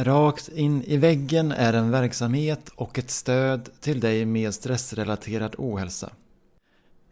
[0.00, 6.10] Rakt in i väggen är en verksamhet och ett stöd till dig med stressrelaterad ohälsa.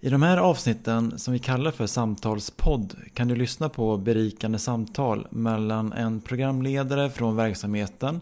[0.00, 5.26] I de här avsnitten som vi kallar för samtalspodd kan du lyssna på berikande samtal
[5.30, 8.20] mellan en programledare från verksamheten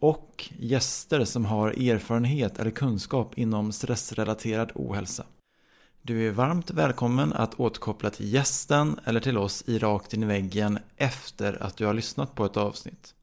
[0.00, 5.24] och gäster som har erfarenhet eller kunskap inom stressrelaterad ohälsa.
[6.02, 10.26] Du är varmt välkommen att återkoppla till gästen eller till oss i Rakt in i
[10.26, 13.15] väggen efter att du har lyssnat på ett avsnitt.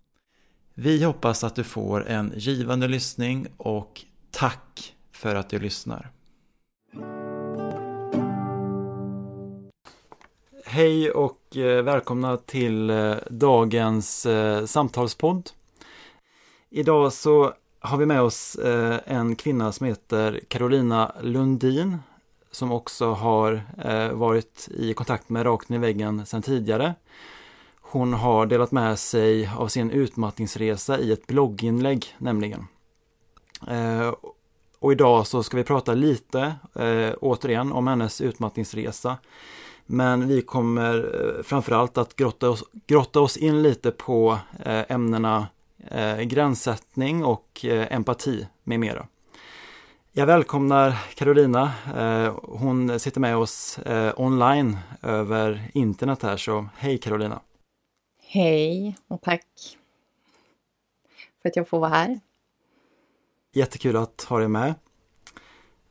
[0.75, 4.01] Vi hoppas att du får en givande lyssning och
[4.31, 6.11] tack för att du lyssnar.
[10.65, 15.49] Hej och eh, välkomna till eh, dagens eh, samtalspodd.
[16.69, 18.57] Idag så har vi med oss
[19.05, 21.97] en kvinna som heter Carolina Lundin
[22.52, 23.61] som också har
[24.13, 26.95] varit i kontakt med Rakt i väggen sedan tidigare.
[27.94, 32.67] Hon har delat med sig av sin utmattningsresa i ett blogginlägg nämligen.
[33.67, 34.13] Eh,
[34.80, 39.17] och idag så ska vi prata lite eh, återigen om hennes utmattningsresa.
[39.86, 45.47] Men vi kommer eh, framförallt att grotta oss, grotta oss in lite på eh, ämnena
[45.88, 49.08] eh, gränssättning och empati med mera.
[50.11, 51.71] Jag välkomnar Carolina.
[52.44, 53.80] Hon sitter med oss
[54.16, 57.41] online över internet här så hej Carolina!
[58.36, 59.78] Hej och tack
[61.42, 62.20] för att jag får vara här.
[63.52, 64.73] Jättekul att ha dig med.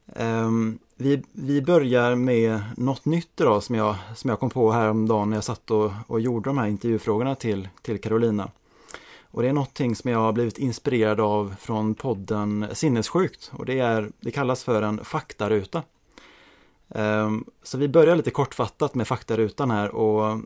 [0.06, 5.30] Um, vi, vi börjar med något nytt idag som jag, som jag kom på häromdagen
[5.30, 8.50] när jag satt och, och gjorde de här intervjufrågorna till, till Carolina.
[9.20, 13.78] Och det är någonting som jag har blivit inspirerad av från podden Sinnessjukt och det,
[13.78, 15.82] är, det kallas för en faktaruta.
[16.88, 20.40] Um, så vi börjar lite kortfattat med faktarutan här och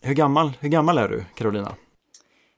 [0.00, 1.76] hur gammal, hur gammal är du, Carolina?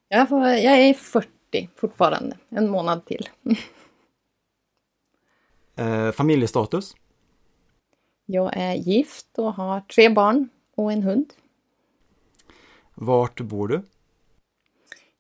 [0.09, 3.29] Jag, får, jag är 40 fortfarande, en månad till.
[5.77, 6.97] eh, familjestatus?
[8.27, 11.33] Jag är gift och har tre barn och en hund.
[12.95, 13.83] Vart bor du?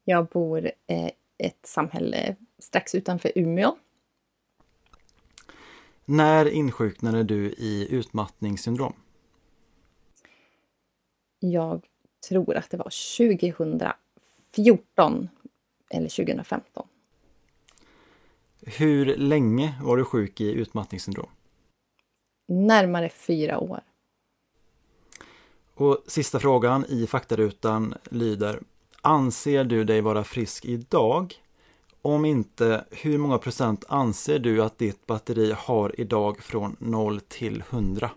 [0.05, 3.77] Jag bor i eh, ett samhälle strax utanför Umeå.
[6.05, 8.93] När insjuknade du i utmattningssyndrom?
[11.39, 11.87] Jag
[12.29, 15.29] tror att det var 2014
[15.91, 16.87] eller 2015.
[18.67, 21.29] Hur länge var du sjuk i utmattningssyndrom?
[22.49, 23.81] Närmare fyra år.
[25.75, 28.61] Och sista frågan i faktarutan lyder
[29.03, 31.35] Anser du dig vara frisk idag?
[32.03, 37.65] Om inte, hur många procent anser du att ditt batteri har idag från 0 till
[37.71, 38.11] 100?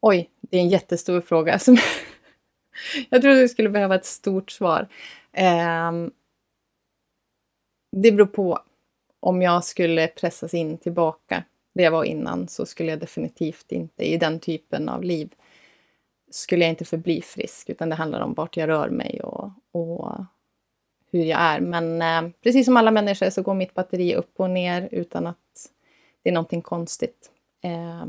[0.00, 1.58] Oj, det är en jättestor fråga.
[1.58, 1.76] Som
[3.10, 4.88] jag trodde du skulle behöva ett stort svar.
[5.32, 5.92] Eh,
[7.96, 8.62] det beror på
[9.20, 11.44] om jag skulle pressas in tillbaka
[11.74, 15.34] det jag var innan så skulle jag definitivt inte i den typen av liv
[16.30, 20.14] skulle jag inte förbli frisk utan det handlar om vart jag rör mig och, och
[21.10, 21.60] hur jag är.
[21.60, 25.70] Men eh, precis som alla människor så går mitt batteri upp och ner utan att
[26.22, 27.30] det är någonting konstigt.
[27.62, 28.04] Eh,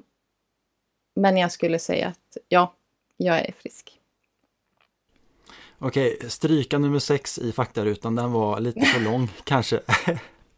[1.19, 2.74] men jag skulle säga att ja,
[3.18, 4.00] jag är frisk.
[5.80, 9.79] Okej, stryka nummer sex i faktarutan, den var lite för lång kanske.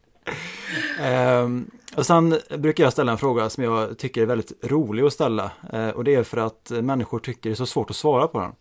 [1.00, 5.12] ehm, och sen brukar jag ställa en fråga som jag tycker är väldigt rolig att
[5.12, 5.52] ställa.
[5.72, 8.40] Ehm, och det är för att människor tycker det är så svårt att svara på
[8.40, 8.52] den.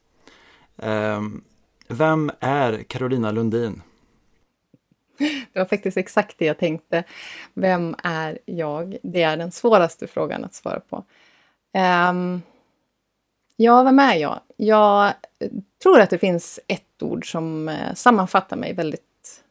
[0.78, 1.44] Ehm,
[1.88, 3.82] vem är Carolina Lundin?
[5.54, 7.04] Det var faktiskt exakt det jag tänkte.
[7.54, 8.98] Vem är jag?
[9.04, 11.06] Det är den svåraste frågan att svara på.
[11.74, 12.42] Um,
[13.56, 14.40] ja, vem är jag?
[14.58, 15.14] Jag
[15.84, 19.44] tror att det finns ett ord som eh, sammanfattar mig väldigt,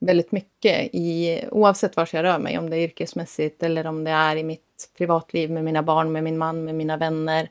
[0.00, 4.10] väldigt mycket i, oavsett var jag rör mig, om det är yrkesmässigt eller om det
[4.10, 7.50] är i mitt privatliv med mina barn, med min man, med mina vänner,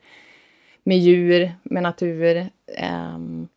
[0.82, 2.48] med djur, med natur.
[3.14, 3.48] Um,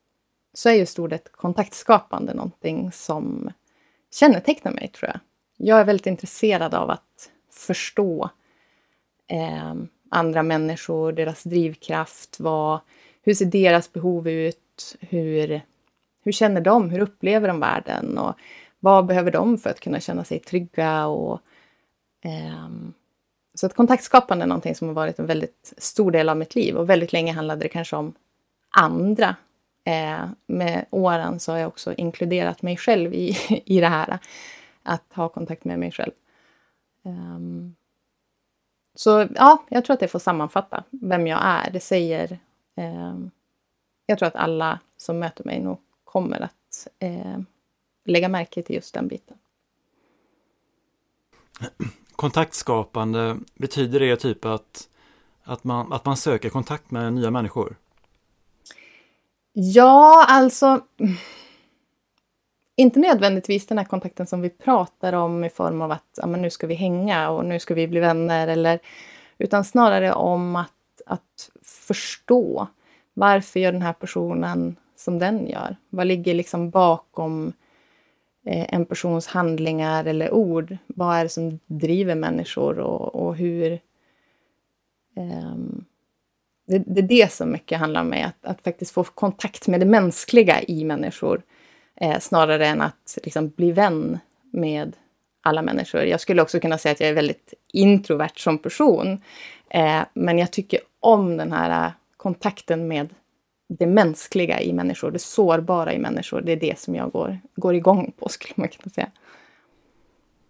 [0.54, 3.52] så är just ordet kontaktskapande någonting som
[4.12, 5.20] kännetecknar mig, tror jag.
[5.58, 8.30] Jag är väldigt intresserad av att förstå
[9.28, 9.74] eh,
[10.10, 12.80] andra människor, deras drivkraft, vad,
[13.22, 15.62] hur ser deras behov ut, hur,
[16.24, 18.34] hur känner de, hur upplever de världen och
[18.80, 21.40] vad behöver de för att kunna känna sig trygga och
[22.26, 22.94] um,
[23.54, 26.76] så att kontaktskapande är någonting som har varit en väldigt stor del av mitt liv
[26.76, 28.14] och väldigt länge handlade det kanske om
[28.70, 29.36] andra.
[29.84, 34.20] Eh, med åren så har jag också inkluderat mig själv i, i det här.
[34.84, 36.12] Att ha kontakt med mig själv.
[37.04, 37.76] Um,
[39.00, 41.72] så ja, jag tror att det får sammanfatta vem jag är.
[41.72, 42.40] Det säger...
[42.76, 43.18] Eh,
[44.06, 47.40] jag tror att alla som möter mig nog kommer att eh,
[48.06, 49.38] lägga märke till just den biten.
[52.16, 54.90] Kontaktskapande, betyder det typ att,
[55.44, 57.76] att, man, att man söker kontakt med nya människor?
[59.54, 60.82] Ja, alltså
[62.80, 66.50] inte nödvändigtvis den här kontakten som vi pratar om i form av att ja, nu
[66.50, 68.48] ska vi hänga och nu ska vi bli vänner.
[68.48, 68.80] Eller,
[69.38, 72.68] utan snarare om att, att förstå
[73.14, 75.76] varför gör den här personen som den gör?
[75.90, 77.54] Vad ligger liksom bakom
[78.46, 80.78] eh, en persons handlingar eller ord?
[80.88, 83.80] Vad är det som driver människor och, och hur...
[85.16, 85.86] Um,
[86.66, 89.86] det, det, är det som mycket handlar om, att, att faktiskt få kontakt med det
[89.86, 91.42] mänskliga i människor
[92.02, 94.20] eh, snarare än att liksom, bli vän
[94.52, 94.96] med
[95.42, 96.02] alla människor.
[96.02, 99.22] Jag skulle också kunna säga att jag är väldigt introvert som person.
[99.70, 103.10] Eh, men jag tycker om den här eh, kontakten med
[103.70, 106.42] det mänskliga i människor, det sårbara i människor.
[106.42, 109.12] Det är det som jag går, går igång på, skulle man kunna säga.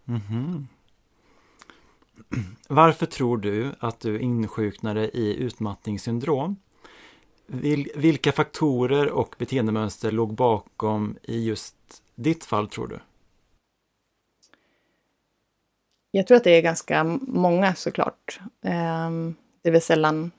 [0.08, 0.64] Mm -hmm.
[2.68, 6.56] Varför tror du att du insjuknade i utmattningssyndrom?
[7.94, 11.76] Vilka faktorer och beteendemönster låg bakom i just
[12.14, 12.98] ditt fall, tror du?
[16.10, 18.40] Jag tror att det är ganska många såklart.
[18.62, 20.30] Ehm, det är väl sällan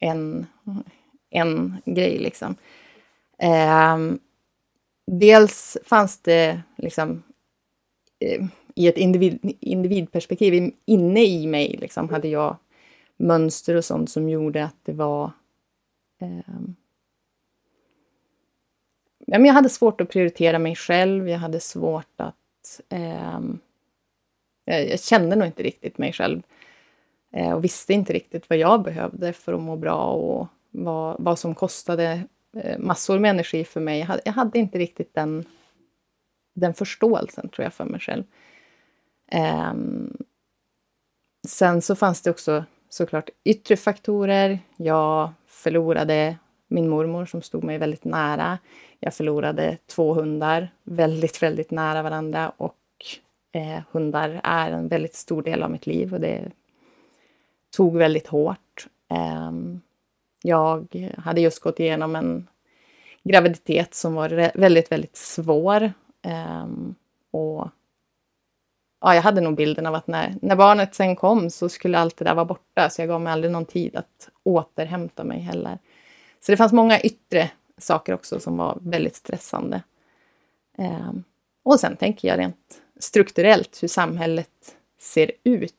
[0.00, 0.46] en,
[1.30, 2.56] en grej liksom.
[3.38, 4.18] Ehm,
[5.06, 7.22] dels fanns det liksom
[8.20, 12.56] eh, i ett individ, individperspektiv, inne i mig liksom, hade jag
[13.16, 15.30] mönster och sånt som gjorde att det var
[16.18, 16.76] Ehm.
[19.26, 22.36] ja, men jag hade svårt att prioritera mig själv, jag hade svårt att
[22.88, 23.40] Eh,
[24.64, 26.42] jag, jag, kände nog inte riktigt mig själv
[27.32, 31.38] eh, och visste inte riktigt vad jag behövde för att må bra och vad, vad
[31.38, 32.22] som kostade
[32.56, 33.98] eh, massor med energi för mig.
[33.98, 35.44] Jag hade, jag hade, inte riktigt den,
[36.54, 38.24] den förståelsen, tror jag, för mig själv.
[39.30, 40.16] Ehm.
[41.48, 42.64] Sen så fanns det också
[42.96, 44.58] såklart yttre faktorer.
[44.76, 46.36] Jag förlorade
[46.68, 48.58] min mormor som stod mig väldigt nära.
[49.00, 52.76] Jag förlorade två hundar väldigt, väldigt nära varandra och
[53.52, 56.52] eh, hundar är en väldigt stor del av mitt liv och det
[57.76, 58.86] tog väldigt hårt.
[59.10, 59.52] Eh,
[60.42, 62.48] jag hade just gått igenom en
[63.22, 65.92] graviditet som var väldigt, väldigt svår.
[66.22, 66.66] Eh,
[67.30, 67.68] och
[69.00, 72.16] ja, jag hade nog bilden av att när, när barnet sen kom så skulle allt
[72.16, 75.78] det där vara borta, så jag gav mig aldrig någon tid att återhämta mig heller.
[76.40, 79.82] Så det fanns många yttre saker också som var väldigt stressande.
[80.78, 81.12] Eh,
[81.62, 85.74] och sen tänker jag rent strukturellt hur samhället ser ut.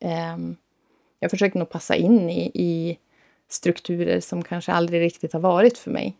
[0.00, 0.36] Eh,
[1.18, 2.98] jag försöker nog passa in i, i
[3.48, 6.16] strukturer som kanske aldrig riktigt har varit för mig.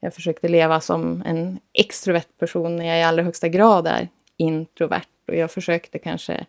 [0.00, 5.11] Jag försökte leva som en extrovert person när jag i allra högsta grad är introvert
[5.28, 6.46] och jag försökte kanske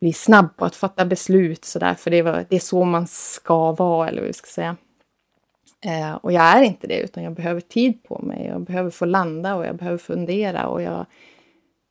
[0.00, 3.72] bli snabb på att fatta beslut sådär, för det, var, det är så man ska
[3.72, 4.76] vara, eller vad vi ska säga.
[5.84, 8.46] Eh, och jag är inte det, utan jag behöver tid på mig.
[8.46, 11.06] Jag behöver få landa och jag behöver fundera och jag...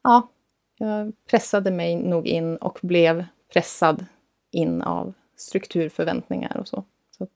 [0.04, 0.30] Ja,
[0.78, 4.06] jag pressade mig nog in och blev pressad
[4.52, 6.84] in av strukturförväntningar och så.
[7.18, 7.28] så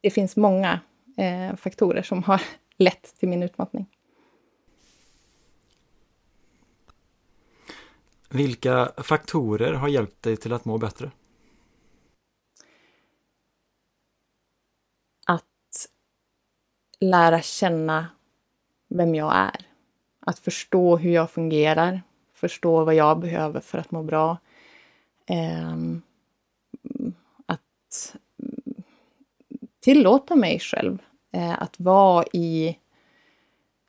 [0.00, 0.80] det finns många
[1.16, 2.42] eh, faktorer som har
[2.76, 3.86] lett till min utmattning.
[8.36, 11.10] Vilka faktorer har hjälpt dig till att må bättre?
[15.26, 15.88] Att
[17.00, 18.06] lära känna
[18.88, 19.66] vem jag är.
[20.20, 22.02] Att förstå hur jag fungerar,
[22.32, 24.38] förstå vad jag behöver för att må bra.
[25.26, 26.02] Ehm,
[27.46, 28.16] att
[29.80, 30.98] tillåta mig själv
[31.32, 32.78] eh, att vara i,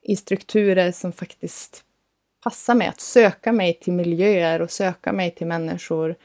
[0.01, 1.83] i strukturer som faktiskt
[2.47, 6.15] passa mig, att söka mig till miljöer och söka mig till människor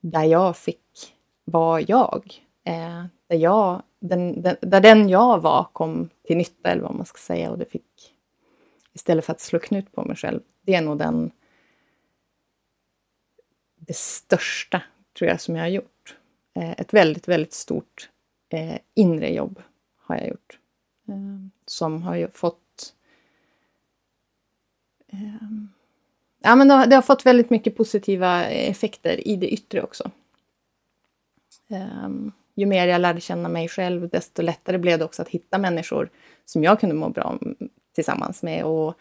[0.00, 1.14] där jag fick
[1.44, 2.42] vara jag.
[2.64, 7.06] Eh, där, jag den, den, där den jag var kom till nytta, eller vad man
[7.06, 8.14] ska säga, och det fick
[8.92, 10.40] istället för att slå knut på mig själv.
[10.62, 11.30] Det är nog den
[13.76, 14.82] det största,
[15.18, 16.16] tror jag, som jag har gjort.
[16.54, 18.10] Eh, ett väldigt, väldigt stort
[18.48, 19.62] eh, inre jobb
[19.96, 20.58] har jag gjort.
[21.08, 22.65] Eh, som har fått
[25.16, 25.68] Ehm,
[26.42, 30.10] ja, men det har fått väldigt mycket positiva effekter i det yttre också.
[32.04, 35.58] Um, ju mer jag lärde känna mig själv, desto lättare blev det också att hitta
[35.58, 36.10] människor
[36.44, 37.38] som jag kunde må bra
[37.94, 38.94] tillsammans med och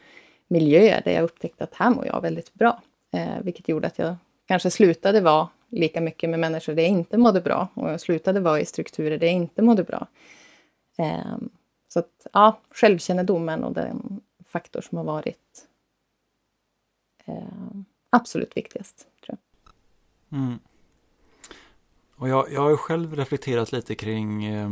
[0.48, 2.82] miljöer där jag upptäckte att här mår jag väldigt bra.
[3.12, 4.16] Ehm, vilket gjorde att jag
[4.48, 8.40] kanske slutade vara lika mycket med människor där jag inte mådde bra och jag slutade
[8.40, 10.08] vara i strukturer där jag inte mådde bra.
[11.88, 15.68] Så att, ja, självkännedomen och den faktor som har varit
[17.26, 17.44] Eh,
[18.10, 19.08] absolut viktigast.
[19.26, 20.40] Tror jag.
[20.40, 20.60] Mm.
[22.16, 24.70] Och jag, jag har själv reflekterat lite kring, eh,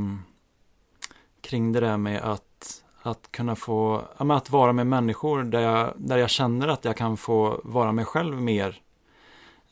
[1.42, 5.94] kring det där med att, att kunna få, ja, att vara med människor där jag,
[5.98, 8.82] där jag känner att jag kan få vara mig själv mer.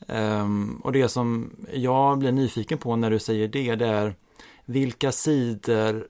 [0.08, 4.14] Ehm, och det som jag blir nyfiken på när du säger det, det är
[4.64, 6.08] vilka sidor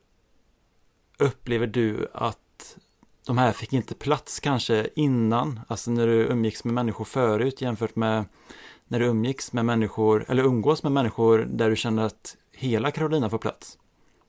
[1.19, 2.39] upplever du att
[3.27, 7.97] de här fick inte plats kanske innan, alltså när du umgicks med människor förut jämfört
[7.97, 8.25] med
[8.89, 13.31] när du umgicks med människor, eller umgås med människor där du känner att hela Carolina
[13.31, 13.79] får plats?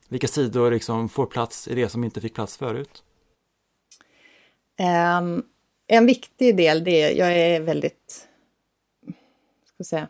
[0.08, 3.02] Vilka sidor liksom får plats i det som inte fick plats förut?
[4.78, 5.44] Um,
[5.86, 8.28] en viktig del, det är, jag är väldigt,
[9.74, 10.08] ska säga,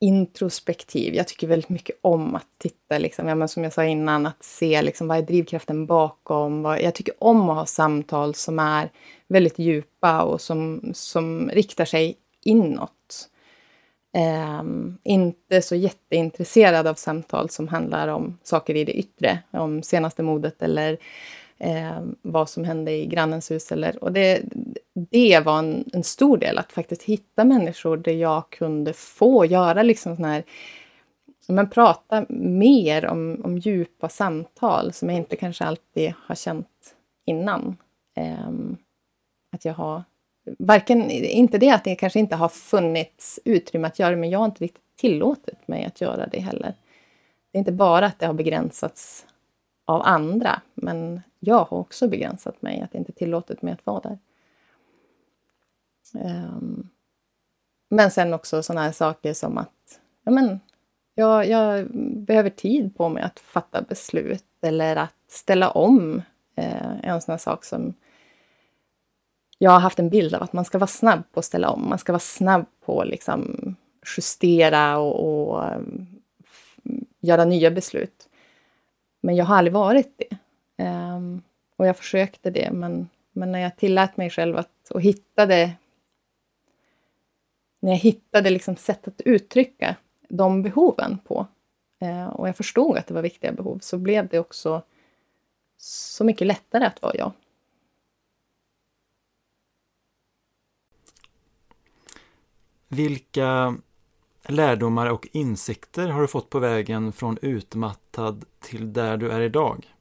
[0.00, 1.14] introspektiv.
[1.14, 4.42] Jag tycker väldigt mycket om att titta, liksom, ja, men som jag sa innan, att
[4.42, 6.62] se liksom, vad är drivkraften bakom.
[6.62, 8.90] Vad, jag tycker om att ha samtal som är
[9.28, 13.28] väldigt djupa och som, som riktar sig inåt.
[14.60, 20.22] Um, inte så jätteintresserad av samtal som handlar om saker i det yttre, om senaste
[20.22, 20.98] modet eller
[21.58, 23.72] eh, vad som hände i grannens hus.
[23.72, 24.42] Eller, och det,
[24.94, 29.82] det var en, en, stor del, att faktiskt hitta människor där jag kunde få göra
[29.82, 30.44] liksom sån här
[31.48, 36.94] men prata mer om, om djupa samtal som jag inte kanske alltid har känt
[37.24, 37.76] innan.
[38.16, 38.50] Eh,
[39.52, 40.02] att jag har
[40.58, 44.38] varken, inte det att det kanske inte har funnits utrymme att göra det, men jag
[44.38, 46.74] har inte riktigt tillåtit mig att göra det heller.
[47.52, 49.26] Det är inte bara att det har begränsats
[49.86, 54.18] av andra, men jag har också begränsat mig, att inte tillåtit mig att vara där.
[56.14, 56.90] Um,
[57.88, 60.60] men sen också sådana här saker som att ja, men,
[61.14, 66.22] jag, jag, behöver tid på mig att fatta beslut eller att ställa om.
[66.54, 67.94] Eh, en sån här sak som
[69.58, 71.88] jag har haft en bild av att man ska vara snabb på att ställa om.
[71.88, 73.74] Man ska vara snabb på att liksom
[74.16, 75.80] justera och, och eh,
[77.20, 78.25] göra nya beslut.
[79.26, 80.36] Men jag har aldrig varit det.
[80.84, 81.42] Um,
[81.76, 85.72] och jag försökte det, men, men när jag tillät mig själv att och hittade
[87.80, 89.96] när jag hittade liksom sätt att uttrycka
[90.28, 91.46] de behoven på
[92.02, 94.82] uh, och jag förstod att det var viktiga behov så blev det också
[95.76, 97.32] så mycket lättare att vara jag.
[102.88, 103.76] Vilka
[104.48, 109.94] lärdomar och insikter har du fått på vägen från utmattad till där du är idag?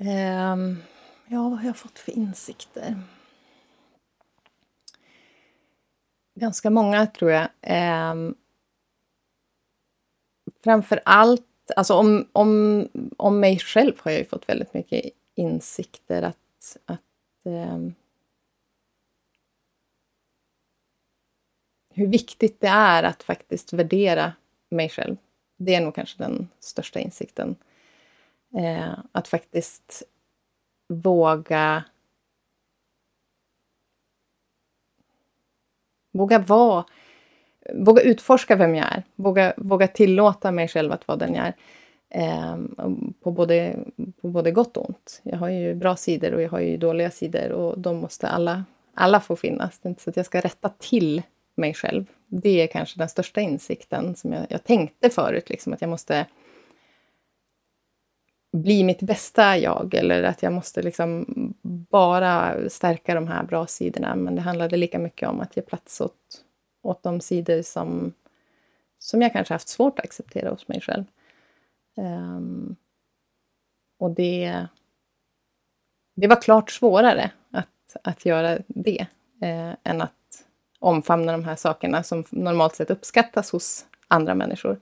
[0.00, 0.82] Um,
[1.26, 3.02] ja, vad har jag fått för insikter?
[6.34, 7.48] Ganska många, tror jag.
[8.12, 8.34] Um,
[10.64, 15.04] framför allt, alltså om, om, om mig själv har jag fått väldigt mycket
[15.34, 17.00] insikter att, att
[17.44, 17.94] um,
[21.96, 24.32] hur viktigt det är att faktiskt värdera
[24.68, 25.16] mig själv.
[25.56, 27.56] Det är nog kanske den största insikten.
[28.56, 30.02] Eh, att faktiskt
[30.88, 31.84] våga
[36.12, 36.84] Våga vara,
[37.74, 39.02] våga utforska vem jag är.
[39.14, 41.54] Våga, våga tillåta mig själv att vara den jag är.
[42.08, 42.56] Eh,
[43.22, 43.78] på, både,
[44.20, 45.20] på både gott och ont.
[45.22, 48.64] Jag har ju bra sidor och jag har ju dåliga sidor och de måste alla,
[48.94, 49.78] alla få finnas.
[49.78, 51.22] Det är inte så att jag ska rätta till
[51.56, 52.06] mig själv.
[52.26, 56.26] Det är kanske den största insikten som jag, jag tänkte förut, liksom, att jag måste
[58.52, 61.26] bli mitt bästa jag eller att jag måste liksom
[61.90, 64.16] bara stärka de här bra sidorna.
[64.16, 66.44] Men det handlade lika mycket om att ge plats åt,
[66.82, 68.12] åt de sidor som,
[68.98, 71.04] som jag kanske haft svårt att acceptera hos mig själv.
[71.96, 72.76] Um,
[73.98, 74.66] och det,
[76.16, 79.06] det var klart svårare att, att göra det
[79.42, 80.12] eh, än att
[80.78, 84.80] omfamna de här sakerna som normalt sett uppskattas hos andra människor.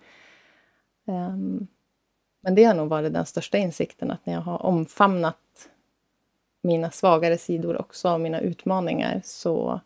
[1.07, 1.67] Um,
[2.41, 5.69] men det har nog varit den största insikten, att när jag har omfamnat
[6.63, 9.81] mina svagare sidor också, och mina utmaningar, så,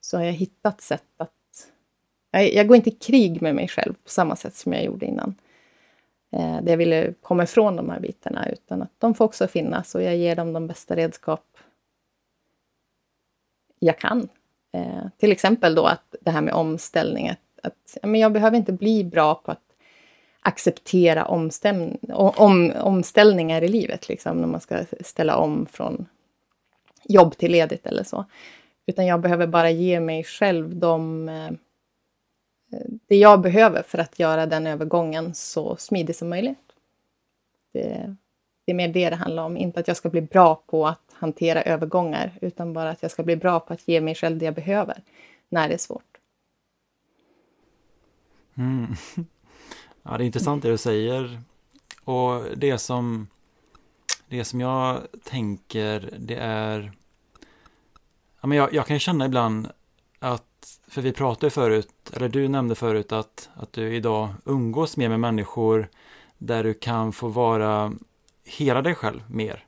[0.00, 1.32] så har jag hittat sätt att...
[2.30, 5.06] Jag, jag går inte i krig med mig själv på samma sätt som jag gjorde
[5.06, 5.34] innan.
[6.32, 10.02] Eh, jag ville komma ifrån de här bitarna, utan att de får också finnas och
[10.02, 11.44] jag ger dem de bästa redskap
[13.78, 14.28] jag kan
[14.72, 18.72] Eh, till exempel då att det här med omställning, att, att men jag behöver inte
[18.72, 19.70] bli bra på att
[20.40, 26.06] acceptera omstäm, om, omställningar i livet, liksom, när man ska ställa om från
[27.04, 28.24] jobb till ledigt eller så.
[28.86, 31.50] Utan jag behöver bara ge mig själv de, eh,
[33.08, 36.72] det jag behöver för att göra den övergången så smidig som möjligt.
[37.72, 38.16] det,
[38.64, 39.56] det är mer det det handlar om.
[39.56, 43.22] Inte att jag ska bli bra på att hantera övergångar, utan bara att jag ska
[43.22, 45.02] bli bra på att ge mig själv det jag behöver
[45.48, 46.18] när det är svårt.
[48.54, 48.86] Mm.
[50.02, 51.40] Ja, det är intressant det du säger.
[52.04, 53.28] Och det som,
[54.28, 56.92] det som jag tänker, det är...
[58.40, 59.68] Ja, men jag, jag kan känna ibland
[60.18, 65.08] att, för vi pratade förut, eller du nämnde förut att, att du idag umgås mer
[65.08, 65.88] med människor
[66.38, 67.92] där du kan få vara
[68.44, 69.64] hela dig själv mer.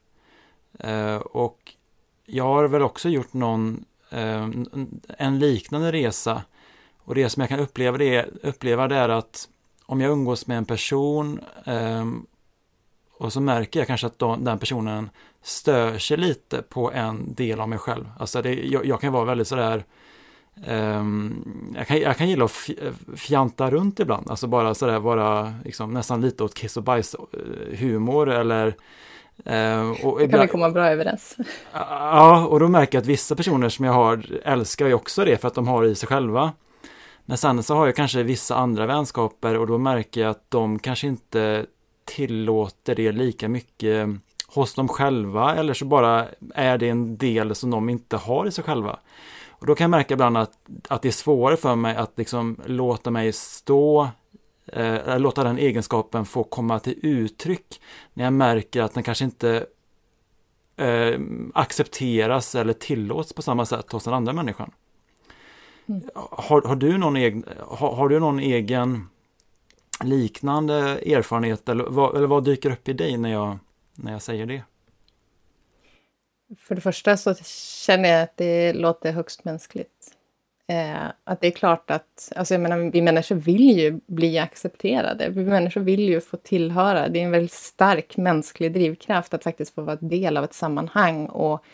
[0.79, 1.75] Eh, och
[2.27, 4.49] jag har väl också gjort någon, eh,
[5.19, 6.43] en liknande resa.
[6.99, 9.49] Och det som jag kan uppleva det, uppleva det är att
[9.87, 12.07] om jag umgås med en person eh,
[13.19, 15.11] och så märker jag kanske att de, den personen
[15.43, 18.11] stör sig lite på en del av mig själv.
[18.19, 19.85] Alltså det, jag, jag kan vara väldigt sådär
[20.57, 22.71] Um, ehm, jag, kan, jag kan gilla att
[23.17, 27.79] fjanta runt ibland, alltså bara sådär vara liksom, nästan lite åt kiss och bajs eh,
[27.79, 28.77] humor eller
[29.51, 31.37] uh, och kan vi komma bra överens.
[31.73, 35.37] Ja, och då märker jag att vissa personer som jag har älskar ju också det
[35.37, 36.53] för att de har i sig själva.
[37.25, 40.79] Men sen så har jag kanske vissa andra vänskaper och då märker jag att de
[40.79, 41.67] kanske inte
[42.05, 44.09] tillåter det lika mycket
[44.49, 48.51] hos dem själva eller så bara är det en del som de inte har i
[48.51, 48.99] sig själva.
[49.49, 50.53] Och då kan jag märka ibland att,
[50.89, 54.09] att det är svårare för mig att liksom låta mig stå,
[54.73, 57.81] eh, låta den egenskapen få komma till uttryck
[58.15, 59.67] när jag märker att den kanske inte
[60.77, 61.21] eh,
[61.55, 64.71] accepteras eller tillåts på samma sätt hos den andra människan.
[65.89, 66.03] Mm.
[66.15, 69.09] Har, har, du någon egen, har, har, du någon egen
[70.05, 73.59] liknande erfarenhet eller vad, eller vad dyker upp i dig när jag,
[73.95, 74.63] när jag säger det?
[76.59, 77.35] För det första så
[77.85, 80.02] känner jag att det låter högst mänskligt.
[80.67, 85.29] Eh, att det är klart att, alltså jag menar, vi människor vill ju bli accepterade.
[85.29, 87.09] Vi människor vill ju få tillhöra.
[87.09, 91.27] Det är en väldigt stark mänsklig drivkraft att faktiskt få vara del av ett sammanhang
[91.27, 91.65] och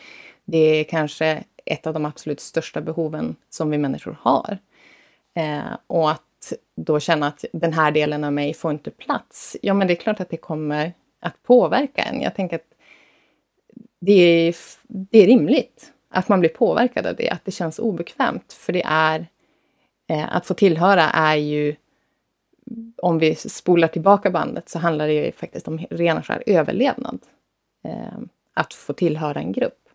[0.44, 4.58] det är kanske ett av de absolut största behoven som vi människor har.
[5.34, 9.56] Eh, och att då känna att den här delen av mig får inte plats.
[9.62, 12.20] Ja, men det är klart att det kommer att påverka en.
[12.20, 12.74] Jag tänker att
[14.00, 18.52] det är, det är rimligt att man blir påverkad av det, att det känns obekvämt.
[18.52, 19.26] För det är,
[20.08, 21.76] eh, att få tillhöra är ju,
[22.96, 27.18] om vi spolar tillbaka bandet, så handlar det ju faktiskt om ren och skär överlevnad.
[27.84, 28.18] Eh,
[28.54, 29.88] att få tillhöra en grupp.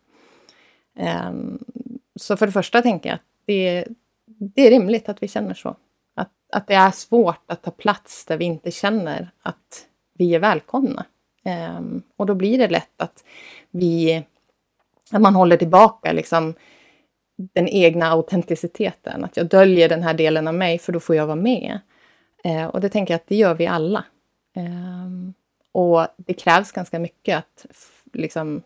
[0.98, 1.32] Eh,
[2.16, 3.84] så för det första tänker jag att det,
[4.26, 5.76] det är rimligt att vi känner så.
[6.14, 10.38] Att, att det är svårt att ta plats där vi inte känner att vi är
[10.38, 11.06] välkomna.
[11.44, 13.24] Um, och då blir det lätt att
[13.70, 14.22] vi,
[15.12, 16.54] att man håller tillbaka liksom
[17.36, 19.24] den egna autenticiteten.
[19.24, 21.78] Att jag döljer den här delen av mig för då får jag vara med.
[22.44, 24.04] Eh, och det tänker jag att det gör vi alla.
[24.56, 25.32] Eh,
[25.72, 27.66] och det krävs ganska mycket att
[28.12, 28.62] liksom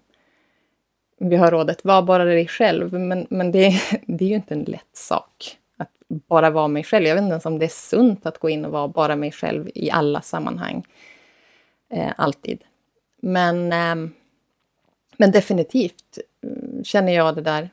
[1.19, 2.93] vi har rådet, var bara dig själv.
[2.93, 7.07] Men, men det, det är ju inte en lätt sak att bara vara mig själv.
[7.07, 9.33] Jag vet inte ens om det är sunt att gå in och vara bara mig
[9.33, 10.87] själv i alla sammanhang.
[11.91, 12.65] Eh, alltid.
[13.23, 14.11] Men, eh,
[15.19, 17.71] men definitivt mm, känner jag det där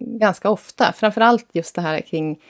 [0.00, 0.92] ganska ofta.
[0.92, 2.40] Framförallt just det här kring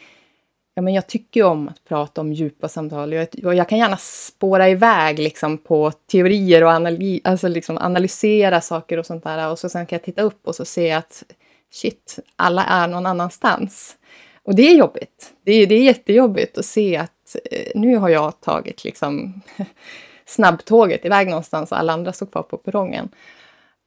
[0.77, 3.13] Ja, men jag tycker om att prata om djupa samtal.
[3.13, 8.99] Jag, jag kan gärna spåra iväg liksom på teorier och analy, alltså liksom analysera saker
[8.99, 9.51] och sånt där.
[9.51, 11.25] Och så sen kan jag titta upp och så se att
[11.73, 13.97] shit, alla är någon annanstans.
[14.43, 15.33] Och det är jobbigt.
[15.45, 19.41] Det är, det är jättejobbigt att se att eh, nu har jag tagit liksom
[20.27, 23.09] snabbtåget iväg någonstans och alla andra står kvar på perrongen.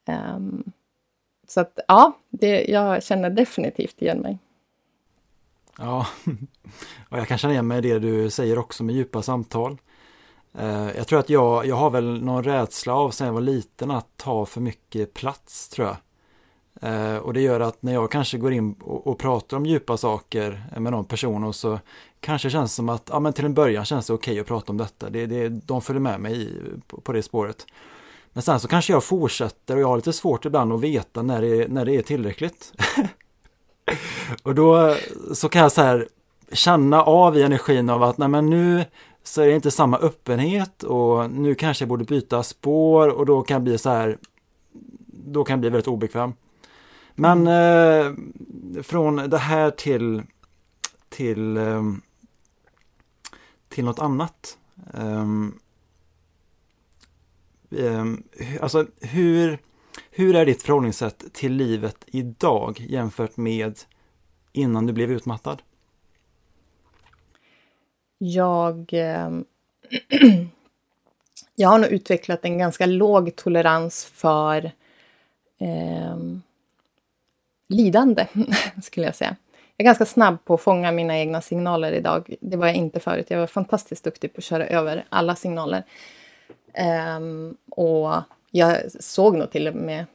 [0.07, 0.63] Um,
[1.47, 4.39] så att ja, det, jag känner definitivt igen mig.
[5.77, 6.07] Ja,
[7.09, 9.77] och jag kan känna igen mig i det du säger också med djupa samtal.
[10.59, 13.91] Uh, jag tror att jag, jag har väl någon rädsla av sen jag var liten
[13.91, 15.97] att ta för mycket plats tror jag.
[16.83, 19.97] Uh, och det gör att när jag kanske går in och, och, pratar om djupa
[19.97, 21.79] saker med någon person och så
[22.19, 24.71] kanske känns som att, ja men till en början känns det okej okay att prata
[24.71, 25.09] om detta.
[25.09, 27.65] Det, det, de följer med mig i, på, på det spåret.
[28.37, 31.41] Men sen så kanske jag fortsätter och jag har lite svårt ibland att veta när
[31.41, 32.73] det, när det är tillräckligt.
[34.43, 34.95] och då
[35.33, 36.07] så kan jag så här
[36.51, 38.85] känna av i energin av att nej men nu
[39.23, 43.41] så är det inte samma öppenhet och nu kanske jag borde byta spår och då
[43.41, 44.17] kan jag bli så här
[45.09, 46.33] då kan jag bli väldigt obekväm.
[47.15, 48.13] Men eh,
[48.83, 50.23] från det här till
[51.09, 51.83] till eh,
[53.69, 54.57] till något annat.
[54.93, 55.59] Um,
[57.71, 58.23] Ehm,
[58.61, 59.59] alltså hur,
[60.11, 63.79] hur är ditt förhållningssätt till livet idag jämfört med
[64.53, 65.61] innan du blev utmattad?
[68.17, 68.93] Jag...
[68.93, 69.29] Eh,
[71.55, 74.71] jag har nog utvecklat en ganska låg tolerans för
[75.59, 76.17] eh,
[77.69, 78.27] lidande,
[78.83, 79.35] skulle jag säga.
[79.77, 82.35] Jag är ganska snabb på att fånga mina egna signaler idag.
[82.41, 83.25] Det var jag inte förut.
[83.29, 85.83] Jag var fantastiskt duktig på att köra över alla signaler.
[87.17, 90.05] Um, och jag såg nog till och med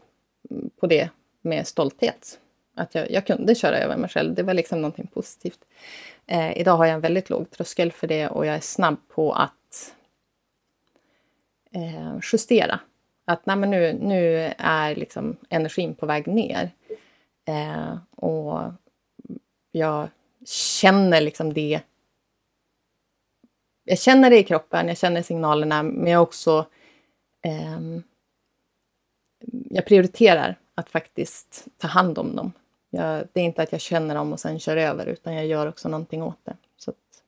[0.80, 1.08] på det
[1.40, 2.38] med stolthet.
[2.74, 4.34] Att jag, jag kunde köra över mig själv.
[4.34, 5.64] Det var liksom någonting positivt.
[6.26, 9.32] Eh, idag har jag en väldigt låg tröskel för det och jag är snabb på
[9.32, 9.94] att
[11.70, 12.80] eh, justera.
[13.24, 16.70] Att nej, men nu, nu är liksom energin på väg ner.
[17.44, 18.72] Eh, och
[19.72, 20.08] jag
[20.46, 21.80] känner liksom det.
[23.84, 26.66] Jag känner det i kroppen, jag känner signalerna, men jag också...
[27.42, 27.80] Eh,
[29.70, 32.52] jag prioriterar att faktiskt ta hand om dem.
[32.90, 35.66] Jag, det är inte att jag känner dem och sen kör över, utan jag gör
[35.66, 36.56] också någonting åt det.
[36.76, 37.22] Så att,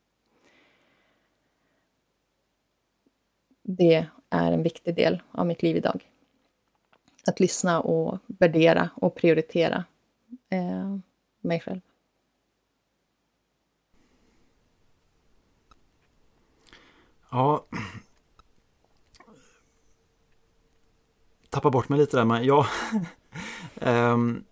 [3.62, 6.10] det är en viktig del av mitt liv idag.
[7.26, 9.84] Att lyssna och värdera och prioritera
[10.50, 10.96] eh,
[11.40, 11.80] mig själv.
[17.34, 17.64] Ja.
[21.50, 22.66] Tappa bort mig lite där men ja.
[23.74, 24.44] um,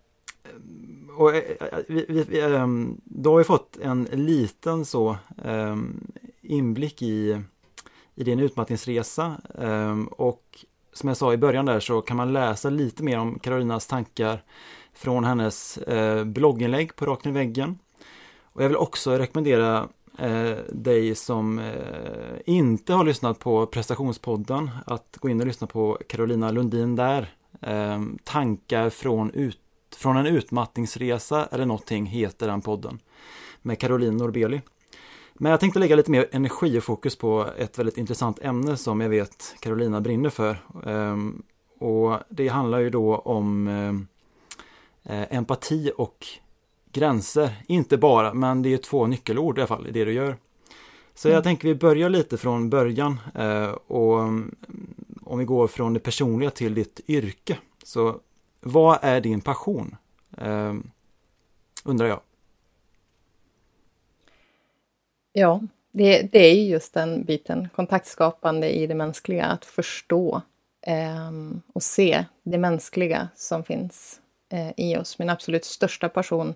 [1.16, 7.40] och, eh, vi, vi, um, då har vi fått en liten så um, inblick i,
[8.14, 9.36] i din utmattningsresa.
[10.10, 13.86] och som jag sa i början där så kan man läsa lite mer om Karolinas
[13.86, 14.42] tankar
[14.92, 17.78] från hennes eh, blogginlägg på Rakt i väggen.
[18.42, 25.16] Och jag vill också rekommendera eh, dig som eh, inte har lyssnat på prestationspodden att
[25.20, 27.34] gå in och lyssna på Carolina Lundin där.
[27.60, 29.60] Eh, tankar från, ut,
[29.96, 32.98] från en utmattningsresa eller någonting heter den podden.
[33.62, 34.60] Med Caroline Norbeli.
[35.34, 39.00] Men jag tänkte lägga lite mer energi och fokus på ett väldigt intressant ämne som
[39.00, 40.56] jag vet Carolina brinner för.
[40.86, 41.42] Ehm,
[41.78, 46.26] och det handlar ju då om eh, eh, empati och
[46.92, 47.50] gränser.
[47.66, 50.36] Inte bara, men det är två nyckelord i alla fall i det du gör.
[51.14, 51.42] Så jag mm.
[51.42, 54.54] tänker vi börjar lite från början eh, och mm,
[55.22, 57.58] om vi går från det personliga till ditt yrke.
[57.84, 58.20] Så
[58.60, 59.96] vad är din passion?
[60.38, 60.74] Eh,
[61.84, 62.20] undrar jag.
[65.32, 65.60] Ja,
[65.92, 70.42] det, det är just den biten, kontaktskapande i det mänskliga, att förstå
[70.86, 71.30] eh,
[71.72, 74.20] och se det mänskliga som finns
[74.52, 75.18] Eh, i oss.
[75.18, 76.54] Min absolut största passion,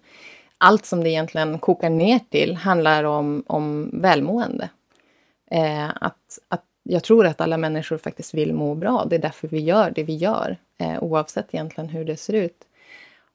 [0.58, 4.68] allt som det egentligen kokar ner till, handlar om, om välmående.
[5.50, 9.04] Eh, att, att jag tror att alla människor faktiskt vill må bra.
[9.04, 12.64] Det är därför vi gör det vi gör, eh, oavsett egentligen hur det ser ut.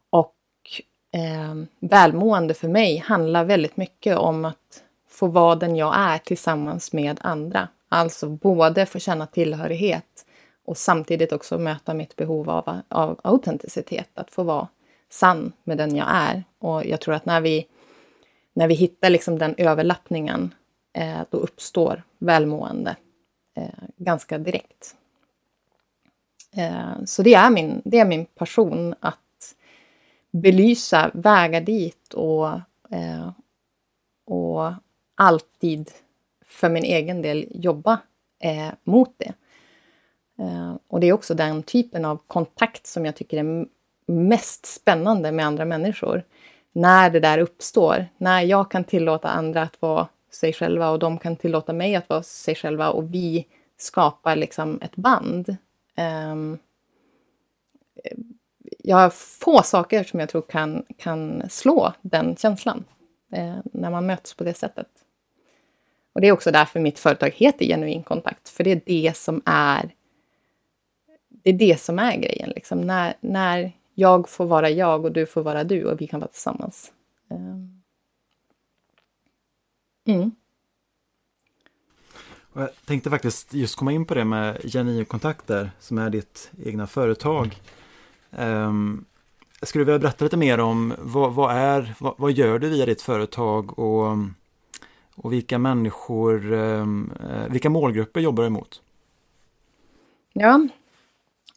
[0.10, 0.36] Och
[1.12, 6.94] eh, välmående för mig handlar väldigt mycket om att få vara den jag är tillsammans
[6.94, 7.68] med andra.
[7.90, 10.26] Alltså både få känna tillhörighet
[10.66, 14.68] och samtidigt också möta mitt behov av, av autenticitet, att få vara
[15.10, 16.44] sann med den jag är.
[16.60, 17.68] Och jag tror att när vi,
[18.54, 20.54] när vi hittar liksom den överlappningen,
[20.94, 22.96] eh, då uppstår välmående
[23.56, 24.96] eh, ganska direkt.
[26.56, 29.56] Eh, så det är, min, det är min passion att
[30.32, 32.48] belysa, väga dit och,
[32.90, 33.32] eh,
[34.26, 34.74] och
[35.16, 35.92] alltid
[36.46, 38.00] för min egen del jobba
[38.40, 39.34] eh, mot det.
[40.42, 43.66] Eh, och det är också den typen av kontakt som jag tycker är
[44.06, 46.24] mest spännande med andra människor.
[46.72, 51.18] När det där uppstår, när jag kan tillåta andra att vara sig själva och de
[51.18, 53.46] kan tillåta mig att vara sig själva och vi
[53.78, 55.56] skapar liksom ett band.
[56.32, 56.58] Um,
[58.80, 62.84] jag har få saker som jag tror kan, kan slå den känslan
[63.32, 64.88] eh, när man möts på det sättet.
[66.14, 69.42] Och det är också därför mitt företag heter Genuin kontakt, för det är det som
[69.46, 69.92] är
[71.44, 72.50] det är det som är grejen.
[72.50, 72.82] Liksom.
[72.82, 76.32] När, när jag får vara jag och du får vara du och vi kan vara
[76.32, 76.92] tillsammans.
[77.30, 77.82] Ehm.
[80.06, 80.32] Mm.
[82.54, 86.88] Jag tänkte faktiskt just komma in på det med Genuin kontakter som är ditt egna
[86.88, 87.62] företag.
[88.30, 89.06] Um,
[89.62, 92.86] skulle du vilja berätta lite mer om vad, vad är, vad, vad, gör du via
[92.86, 94.18] ditt företag och,
[95.16, 97.14] och vilka människor, um,
[97.50, 98.82] vilka målgrupper jobbar du emot?
[100.34, 100.68] Ja,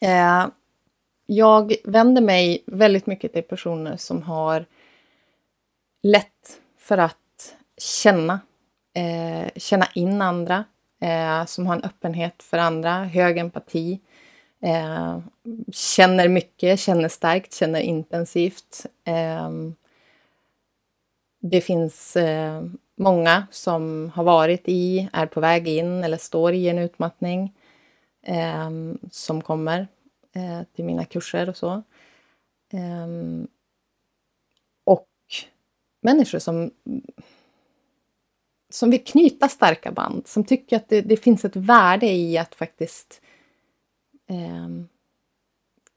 [0.01, 0.47] Eh,
[1.27, 4.67] jag vänder mig väldigt mycket till personer som har
[6.03, 8.41] lätt för att känna,
[8.95, 10.65] eh, känna in andra,
[11.01, 14.01] eh, som har en öppenhet för andra, hög empati,
[14.61, 15.19] eh,
[15.73, 18.87] känner mycket, känner starkt, känner intensivt.
[19.05, 19.51] Eh,
[21.41, 22.63] det finns eh,
[22.97, 27.53] många som har varit i, är på väg in eller står i en utmattning
[28.25, 28.71] eh,
[29.11, 29.89] som kommer
[30.33, 31.83] eh, till mina kurser och så.
[32.73, 33.49] Ehm,
[34.85, 35.09] och
[36.01, 36.71] människor som,
[38.71, 42.55] som vill knyta starka band, som tycker att det, det finns ett värde i att
[42.55, 43.21] faktiskt
[44.27, 44.89] ehm,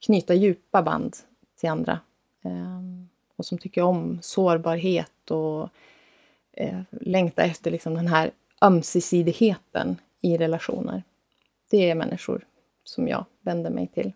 [0.06, 1.16] knyta djupa band
[1.60, 2.00] till andra.
[2.44, 5.70] Ehm, och som tycker om sårbarhet och
[6.54, 11.04] eh, längtar efter liksom den här ömsesidigheten i relationer.
[11.70, 12.46] Det är människor
[12.84, 14.14] som jag vänder mig till.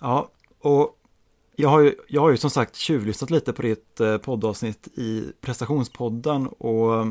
[0.00, 0.28] Ja,
[0.58, 0.98] och
[1.56, 5.32] jag har ju, jag har ju som sagt tjuvlyssnat lite på ditt eh, poddavsnitt i
[5.40, 7.06] prestationspodden och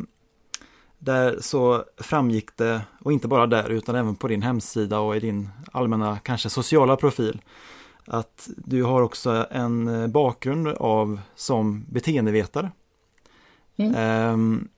[0.99, 5.19] där så framgick det, och inte bara där utan även på din hemsida och i
[5.19, 7.41] din allmänna, kanske sociala profil,
[8.05, 12.71] att du har också en eh, bakgrund av som beteendevetare.
[13.75, 14.33] Mm.
[14.33, 14.69] Um,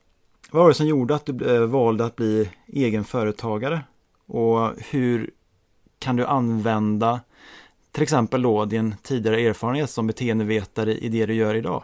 [0.50, 3.84] vad var det som gjorde att du eh, valde att bli egen företagare?
[4.26, 5.30] Och hur
[5.98, 7.20] kan du använda
[7.92, 11.82] till exempel då din tidigare erfarenhet som beteendevetare i det du gör idag?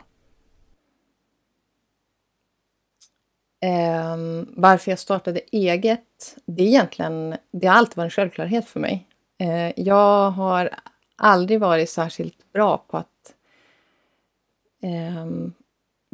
[3.64, 8.80] Um, varför jag startade eget, det är egentligen, det har alltid varit en självklarhet för
[8.80, 9.06] mig.
[9.42, 10.70] Uh, jag har
[11.16, 13.34] aldrig varit särskilt bra på att
[14.82, 15.54] um,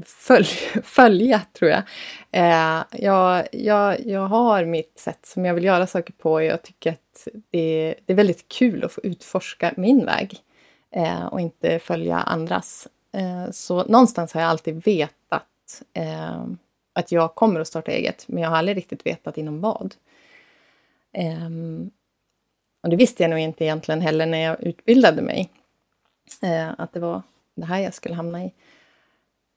[0.05, 0.47] följ,
[0.83, 1.83] följa, tror jag.
[2.31, 4.07] Eh, jag, jag.
[4.07, 7.95] Jag har mitt sätt som jag vill göra saker på och jag tycker att det,
[8.07, 10.39] det är väldigt kul att få utforska min väg
[10.95, 12.89] eh, och inte följa andras.
[13.13, 16.45] Eh, så någonstans har jag alltid vetat eh,
[16.93, 19.95] att jag kommer att starta eget, men jag har aldrig riktigt vetat inom vad.
[21.13, 21.49] Eh,
[22.83, 25.51] och det visste jag nog inte egentligen heller när jag utbildade mig,
[26.77, 27.23] att det var
[27.55, 28.53] det här jag skulle hamna i.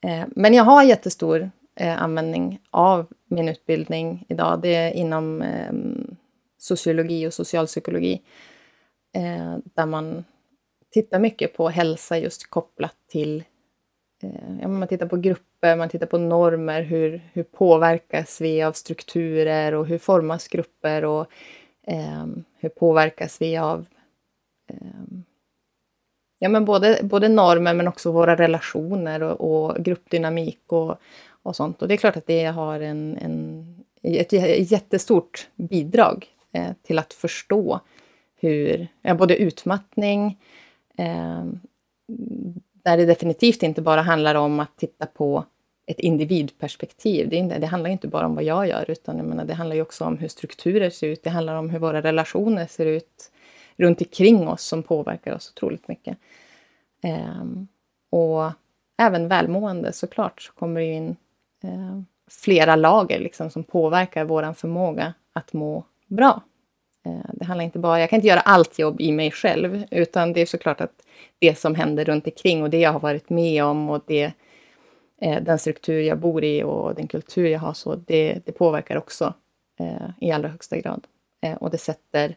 [0.03, 4.61] Eh, men jag har jättestor eh, användning av min utbildning idag.
[4.61, 6.15] Det är inom ehm,
[6.57, 8.21] sociologi och socialpsykologi,
[9.15, 10.23] eh, där man
[10.91, 13.43] tittar mycket på hälsa just kopplat till
[14.61, 19.73] ja, man tittar på grupper, man tittar på normer, hur, hur påverkas vi av strukturer
[19.73, 21.25] och hur formas grupper och
[21.87, 23.85] ehm, hur påverkas vi av
[24.67, 25.23] ehm,
[26.43, 30.95] ja, men både, både normer men också våra relationer och, och gruppdynamik och,
[31.43, 31.82] och sånt.
[31.82, 33.65] Och det är klart att det har en, en,
[34.01, 37.80] ett jättestort bidrag eh, till att förstå
[38.39, 40.38] hur, ja, både utmattning,
[40.97, 41.45] eh,
[42.84, 45.45] där det definitivt inte bara handlar om att titta på
[45.88, 47.30] ett individperspektiv.
[47.30, 49.75] Det, inte, det handlar inte bara om vad jag gör, utan jag menar, det handlar
[49.75, 51.23] ju också om hur strukturer ser ut.
[51.23, 53.32] Det handlar om hur våra relationer ser ut
[53.77, 56.17] runt omkring oss som påverkar oss otroligt mycket.
[57.03, 57.67] Ehm,
[58.10, 58.51] och
[58.97, 61.15] även välmående såklart så kommer det in
[61.63, 66.41] ehm, flera lager liksom, som påverkar vår förmåga att må bra.
[67.05, 70.34] Ehm, det handlar inte bara, jag kan inte göra allt jobb i mig själv, utan
[70.34, 71.03] det är såklart att
[71.39, 74.31] det som händer runt omkring och det jag har varit med om och det,
[75.21, 78.97] eh, den struktur jag bor i och den kultur jag har, så det, det påverkar
[78.97, 79.34] också
[79.79, 81.07] eh, i allra högsta grad.
[81.41, 82.36] Eh, och det sätter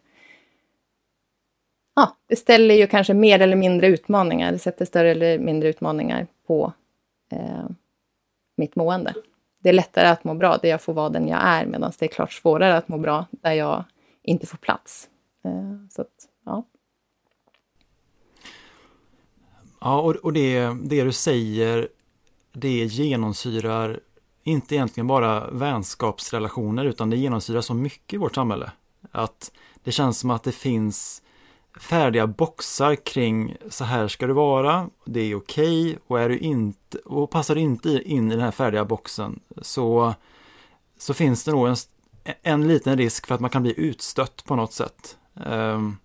[1.94, 4.52] Ja, det ställer ju kanske mer eller mindre utmaningar.
[4.52, 6.72] Det sätter större eller mindre utmaningar på
[7.30, 7.64] eh,
[8.56, 9.14] mitt mående.
[9.62, 12.04] Det är lättare att må bra där jag får vara den jag är, medan det
[12.04, 13.84] är klart svårare att må bra där jag
[14.22, 15.08] inte får plats.
[15.44, 16.64] Eh, så att, ja.
[19.80, 21.88] Ja, och, och det, det du säger,
[22.52, 24.00] det genomsyrar
[24.42, 28.72] inte egentligen bara vänskapsrelationer utan det genomsyrar så mycket i vårt samhälle.
[29.10, 29.52] Att
[29.82, 31.22] det känns som att det finns
[31.80, 36.38] färdiga boxar kring så här ska det vara, det är okej okay, och är du
[36.38, 40.14] inte och passar du inte in i den här färdiga boxen så,
[40.98, 41.76] så finns det nog en,
[42.42, 45.18] en liten risk för att man kan bli utstött på något sätt.
[45.34, 45.98] Um,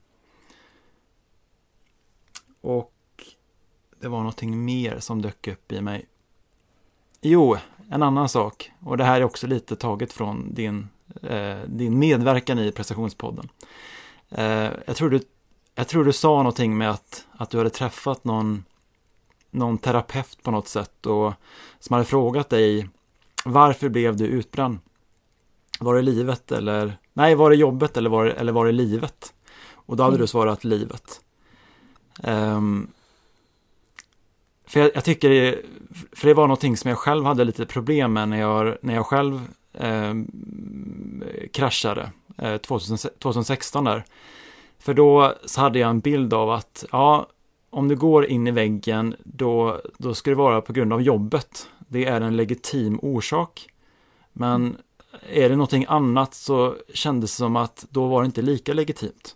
[2.62, 2.94] och
[4.00, 6.06] det var någonting mer som dök upp i mig.
[7.22, 7.58] Jo,
[7.90, 8.72] en annan sak.
[8.80, 10.90] Och det här är också lite taget från din,
[11.24, 13.50] eh, din medverkan i prestationspodden.
[14.30, 15.20] Eh, jag, tror du,
[15.76, 18.64] jag tror du sa någonting med att, att du hade träffat någon,
[19.52, 21.34] någon terapeut på något sätt och
[21.80, 22.90] som hade frågat dig
[23.46, 24.80] varför blev du utbränd?
[25.80, 29.34] Var det livet eller nej, var det jobbet eller var det, eller var det livet?
[29.72, 30.22] Och då hade mm.
[30.22, 31.22] du svarat livet.
[32.24, 32.88] Um,
[34.66, 35.62] för jag, jag, tycker det,
[36.12, 39.06] för det var någonting som jag själv hade lite problem med när jag, när jag
[39.06, 40.14] själv eh,
[41.54, 44.06] kraschade eh, 2016 där.
[44.80, 47.28] För då så hade jag en bild av att, ja,
[47.70, 51.68] om du går in i väggen, då, då ska det vara på grund av jobbet.
[51.88, 53.68] Det är en legitim orsak.
[54.34, 54.78] Men
[55.30, 59.36] är det någonting annat så kändes det som att då var det inte lika legitimt.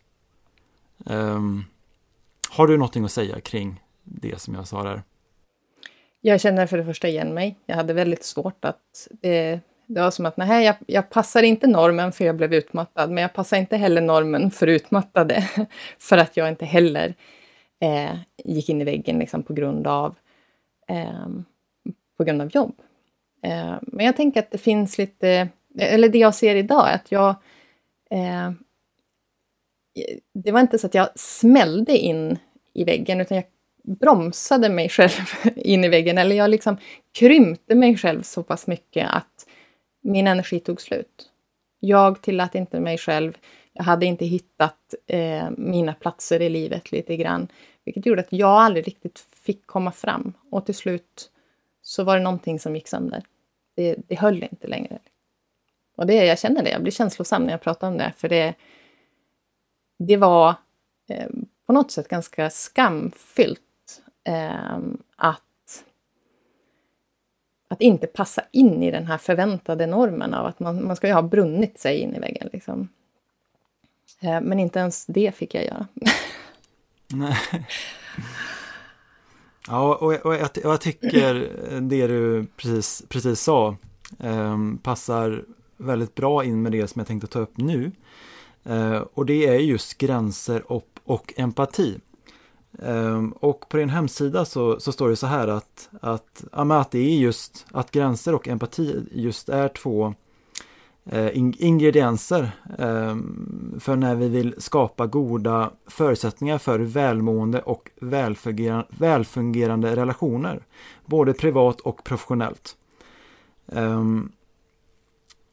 [1.06, 1.66] Um,
[2.50, 5.04] har du någonting att säga kring det som jag sa där?
[6.22, 7.60] Jag känner för det första igen mig.
[7.66, 9.08] Jag hade väldigt svårt att...
[9.22, 9.60] eh,
[9.94, 13.22] det var som att nej, jag, jag passar inte normen för jag blev utmattad, men
[13.22, 15.50] jag passar inte heller normen för utmattade.
[16.00, 17.16] för att jag inte heller
[17.82, 20.16] eh, gick in i väggen liksom, på, grund av,
[20.88, 21.28] eh,
[22.18, 22.76] på grund av jobb.
[23.44, 25.48] Eh, men jag tänker att det finns lite,
[25.80, 27.36] eller det jag ser idag, är att jag...
[28.10, 28.52] Eh,
[30.34, 32.38] det var inte så att jag smällde in
[32.74, 33.46] i väggen, utan jag
[33.84, 35.12] bromsade mig själv
[35.56, 36.78] in i väggen, eller jag liksom
[37.12, 39.33] krympte mig själv så pass mycket att
[40.04, 41.30] min energi tog slut.
[41.80, 43.38] Jag tillät inte mig själv,
[43.74, 47.48] jag hade inte hittat eh, mina platser i livet lite grann,
[47.86, 50.34] vilket gjorde att jag aldrig riktigt fick komma fram.
[50.52, 51.32] Och till slut
[51.82, 53.24] så var det någonting som gick sönder.
[53.76, 55.00] Det, det höll inte längre.
[55.96, 58.54] Och det, jag känner det, jag blir känslosam när jag pratar om det, för det,
[60.00, 60.56] det var
[61.10, 61.30] eh,
[61.66, 63.60] på något sätt ganska skamfyllt
[64.24, 64.78] eh,
[65.16, 65.44] att,
[67.74, 71.14] att inte passa in i den här förväntade normen av att man, man ska ju
[71.14, 72.50] ha brunnit sig in i väggen.
[72.54, 72.90] Liksom.
[74.22, 75.88] Eh, men inte ens det fick jag göra.
[77.08, 77.38] Nej.
[79.68, 81.50] Ja, och, och jag, jag, tycker
[81.82, 83.76] det du precis, precis sa
[84.20, 85.46] eh, passar
[85.78, 87.92] väldigt bra in med det som jag tänkte ta upp nu.
[88.64, 92.00] Eh, och det är just gränser och, och empati.
[92.82, 97.00] Ehm, och på din hemsida så, så står det så här att, att, att det
[97.00, 100.14] är just att gränser och empati just är två
[101.06, 109.96] eh, ingredienser ehm, för när vi vill skapa goda förutsättningar för välmående och välfungerande, välfungerande
[109.96, 110.64] relationer.
[111.06, 112.78] Både privat och professionellt.
[113.68, 114.32] Ehm,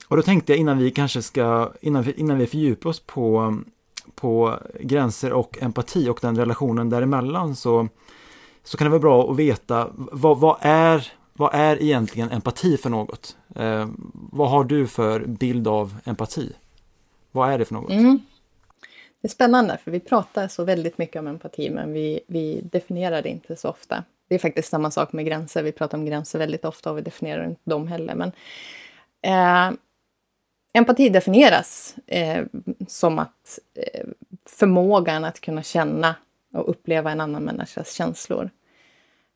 [0.08, 3.58] och då tänkte jag innan vi kanske ska, innan vi, innan vi fördjupar oss på
[4.14, 7.88] på gränser och empati och den relationen däremellan så,
[8.64, 12.90] så kan det vara bra att veta vad, vad, är, vad är egentligen empati för
[12.90, 13.36] något?
[13.56, 16.52] Eh, vad har du för bild av empati?
[17.32, 17.90] Vad är det för något?
[17.90, 18.20] Mm.
[19.20, 23.22] Det är spännande, för vi pratar så väldigt mycket om empati, men vi, vi definierar
[23.22, 24.04] det inte så ofta.
[24.28, 25.62] Det är faktiskt samma sak med gränser.
[25.62, 28.14] Vi pratar om gränser väldigt ofta och vi definierar inte dem heller.
[28.14, 28.32] Men,
[29.22, 29.78] eh,
[30.72, 32.44] empati definieras eh,
[32.88, 34.06] som att eh,
[34.46, 36.14] förmågan att kunna känna
[36.52, 38.50] och uppleva en annan människas känslor.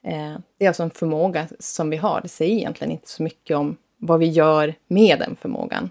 [0.05, 2.21] Eh, det är alltså en förmåga som vi har.
[2.21, 5.91] Det säger egentligen inte så mycket om vad vi gör med den förmågan.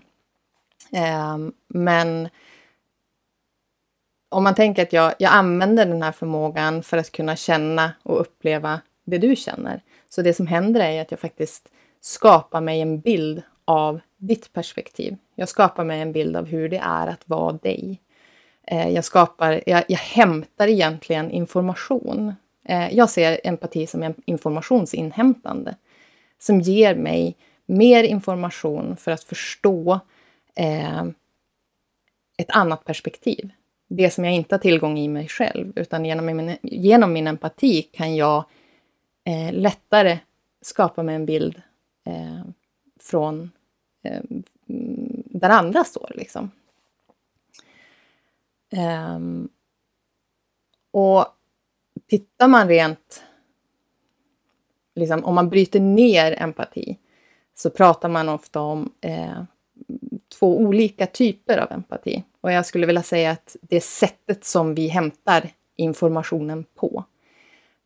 [0.92, 2.30] Eh, men
[4.30, 8.22] om man tänker att jag, jag använder den här förmågan för att kunna känna och
[8.22, 9.82] uppleva det du känner.
[10.10, 11.70] Så det som händer är att jag faktiskt
[12.02, 15.18] skapar mig en bild av ditt perspektiv.
[15.36, 18.02] Jag skapar mig en bild av hur det är att vara dig.
[18.68, 22.36] Eh, jag, skapar, jag, jag hämtar egentligen information.
[22.66, 25.76] Eh, jag ser empati som en informationsinhämtande
[26.40, 30.00] som ger mig mer information för att förstå
[30.56, 31.04] eh,
[32.38, 33.50] ett annat perspektiv.
[33.90, 37.82] Det som jag inte har tillgång i mig själv, utan genom min, genom min empati
[37.82, 38.44] kan jag
[39.26, 40.20] eh, lättare
[40.62, 41.62] skapa mig en bild
[42.06, 42.46] eh,
[43.00, 43.52] från
[44.04, 44.22] Eh,
[45.26, 46.12] där andra står.
[46.16, 46.52] Liksom.
[49.16, 49.50] Um,
[50.92, 51.26] och
[52.08, 53.24] tittar man rent,
[54.96, 56.98] liksom, om man bryter ner empati,
[57.56, 59.44] så pratar man ofta om eh,
[60.40, 62.24] två olika typer av empati.
[62.42, 67.04] Och jag skulle vilja säga att det är sättet som vi hämtar informationen på.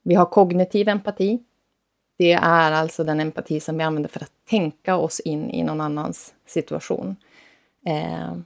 [0.03, 1.39] Vi har kognitiv empati.
[2.17, 5.81] Det är alltså den empati som vi använder för att tänka oss in i någon
[5.81, 7.15] annans situation.
[7.85, 8.37] Eh,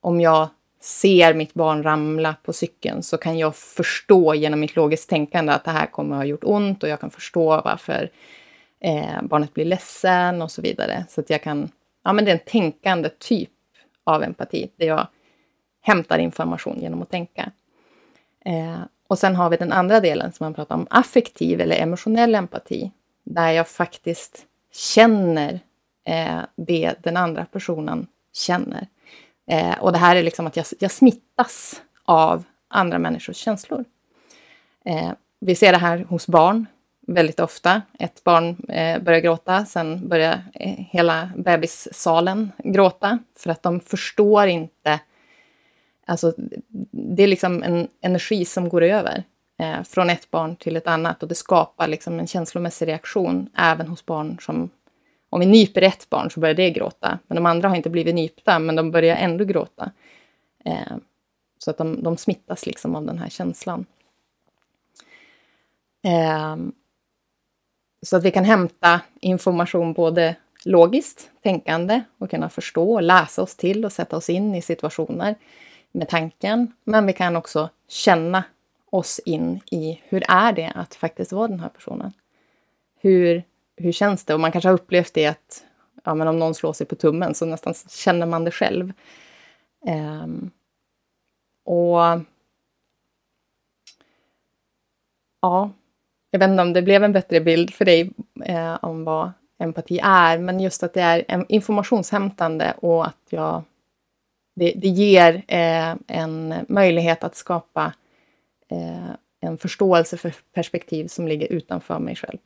[0.00, 0.48] om jag
[0.80, 5.64] ser mitt barn ramla på cykeln så kan jag förstå genom mitt logiskt tänkande att
[5.64, 8.10] det här kommer att ha gjort ont och jag kan förstå varför
[8.80, 11.04] eh, barnet blir ledsen och så vidare.
[11.08, 11.68] Så att jag kan,
[12.04, 13.50] ja men det är en tänkande typ
[14.04, 15.06] av empati där jag
[15.80, 17.52] hämtar information genom att tänka.
[18.44, 22.34] Eh, och sen har vi den andra delen som man pratar om, affektiv eller emotionell
[22.34, 22.90] empati,
[23.24, 25.60] där jag faktiskt känner
[26.04, 28.86] eh, det den andra personen känner.
[29.46, 33.84] Eh, och det här är liksom att jag, jag smittas av andra människors känslor.
[34.84, 35.10] Eh,
[35.40, 36.66] vi ser det här hos barn
[37.06, 37.82] väldigt ofta.
[37.98, 44.46] Ett barn eh, börjar gråta, sen börjar eh, hela bebissalen gråta för att de förstår
[44.46, 45.00] inte.
[46.06, 46.34] Alltså,
[46.90, 49.24] det är liksom en energi som går över
[49.62, 53.88] eh, från ett barn till ett annat och det skapar liksom en känslomässig reaktion även
[53.88, 54.70] hos barn som
[55.30, 58.14] om vi nyper ett barn så börjar det gråta, men de andra har inte blivit
[58.14, 59.90] nypta, men de börjar ändå gråta.
[60.64, 60.96] Eh,
[61.58, 63.86] så att de, de smittas liksom av den här känslan.
[66.04, 66.56] Eh,
[68.02, 73.56] så att vi kan hämta information både logiskt tänkande och kunna förstå och läsa oss
[73.56, 75.34] till och sätta oss in i situationer
[75.92, 76.72] med tanken.
[76.84, 78.44] Men vi kan också känna
[78.92, 82.12] oss in i hur är det att faktiskt vara den här personen?
[83.00, 83.44] Hur,
[83.76, 84.34] hur känns det?
[84.34, 85.64] Och man kanske har upplevt det att
[86.04, 88.92] ja, men om någon slår sig på tummen så nästan känner man det själv.
[90.24, 90.50] Um,
[91.64, 92.20] och
[95.40, 95.70] ja,
[96.30, 98.10] jag vet inte om det blev en bättre bild för dig
[98.44, 103.62] eh, om vad empati är, men just att det är informationshämtande och att jag,
[104.54, 107.92] det, det ger eh, en möjlighet att skapa
[108.72, 112.38] Eh, en förståelse för perspektiv som ligger utanför mig själv.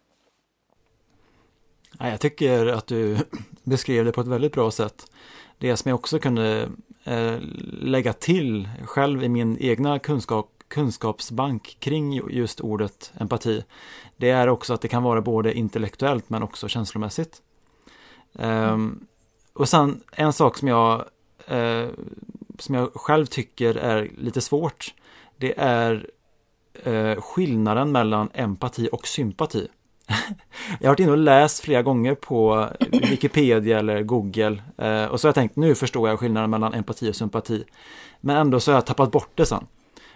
[1.98, 3.18] Jag tycker att du
[3.62, 5.10] beskrev det på ett väldigt bra sätt.
[5.58, 6.68] Det som jag också kunde
[7.04, 7.38] eh,
[7.80, 13.64] lägga till själv i min egna kunskap, kunskapsbank kring just ordet empati,
[14.16, 17.42] det är också att det kan vara både intellektuellt men också känslomässigt.
[18.38, 19.06] Mm.
[19.52, 21.04] och sen en sak som jag,
[21.52, 21.88] uh,
[22.58, 24.94] som jag själv tycker är lite svårt,
[25.36, 26.10] det är
[26.84, 29.68] eh, skillnaden mellan empati och sympati.
[30.80, 35.26] jag har varit inne och läst flera gånger på Wikipedia eller Google eh, och så
[35.26, 37.64] har jag tänkt nu förstår jag skillnaden mellan empati och sympati.
[38.20, 39.66] Men ändå så har jag tappat bort det sen.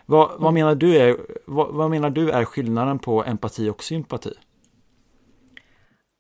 [0.07, 4.33] Vad, vad, menar du är, vad, vad, menar du är skillnaden på empati och sympati?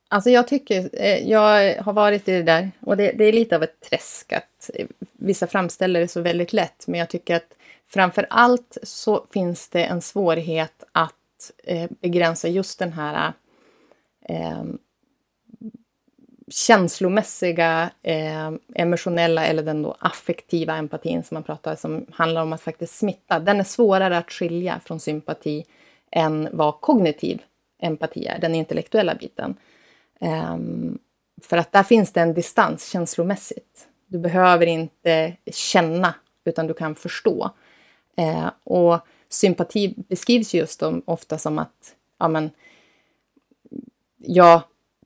[0.09, 3.57] Alltså jag tycker, eh, jag har varit i det där och det, det, är lite
[3.57, 4.70] av ett träsk att
[5.12, 7.55] vissa framställer det så väldigt lätt, men jag tycker att
[7.93, 11.14] framför allt så finns det en svårighet att
[11.64, 13.32] eh, begränsa just den här
[14.28, 14.64] eh,
[16.51, 22.61] känslomässiga, eh, emotionella eller den då affektiva empatin som man pratar som handlar om att
[22.61, 23.38] faktiskt smitta.
[23.38, 25.64] Den är svårare att skilja från sympati
[26.12, 27.43] än vad kognitiv
[27.78, 29.57] empati är, den intellektuella biten.
[30.20, 30.57] Eh,
[31.43, 33.88] för att där finns det en distans känslomässigt.
[34.07, 36.14] Du behöver inte känna,
[36.45, 37.51] utan du kan förstå.
[38.21, 38.99] Eh, och
[39.29, 42.51] sympati beskrivs just om, ofta som att ja, men,
[44.16, 44.62] jag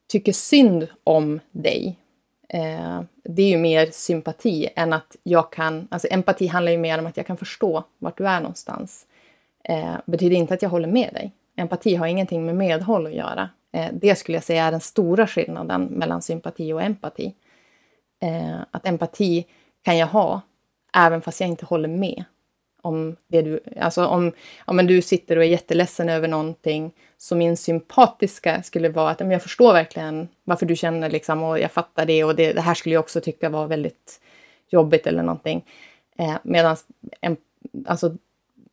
[0.07, 1.99] tycker synd om dig.
[2.49, 5.89] Eh, det är ju mer sympati än att jag kan...
[5.91, 9.07] Alltså empati handlar ju mer om att jag kan förstå vart du är någonstans.
[9.65, 11.33] Eh, betyder inte att jag håller med dig.
[11.57, 13.51] Empati har ingenting med medhåll att göra.
[13.73, 17.35] Eh, det skulle jag säga är den stora skillnaden mellan sympati och empati.
[18.21, 19.47] Eh, att empati
[19.83, 20.41] kan jag ha
[20.97, 22.25] även fast jag inte håller med
[22.85, 23.61] om det du...
[23.81, 24.33] Alltså om,
[24.65, 29.43] om du sitter och är jätteledsen över någonting så min sympatiska skulle vara att jag
[29.43, 32.95] förstår verkligen varför du känner liksom och jag fattar det och det, det här skulle
[32.95, 34.21] jag också tycka var väldigt
[34.71, 35.65] jobbigt eller någonting.
[36.19, 36.77] Eh, Medan
[37.87, 38.17] alltså,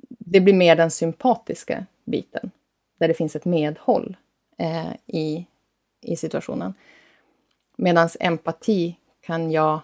[0.10, 2.52] det blir mer den sympatiska biten
[3.00, 4.18] där det finns ett medhåll
[4.58, 5.46] eh, i,
[6.02, 6.74] i situationen.
[7.76, 9.80] Medan empati kan jag,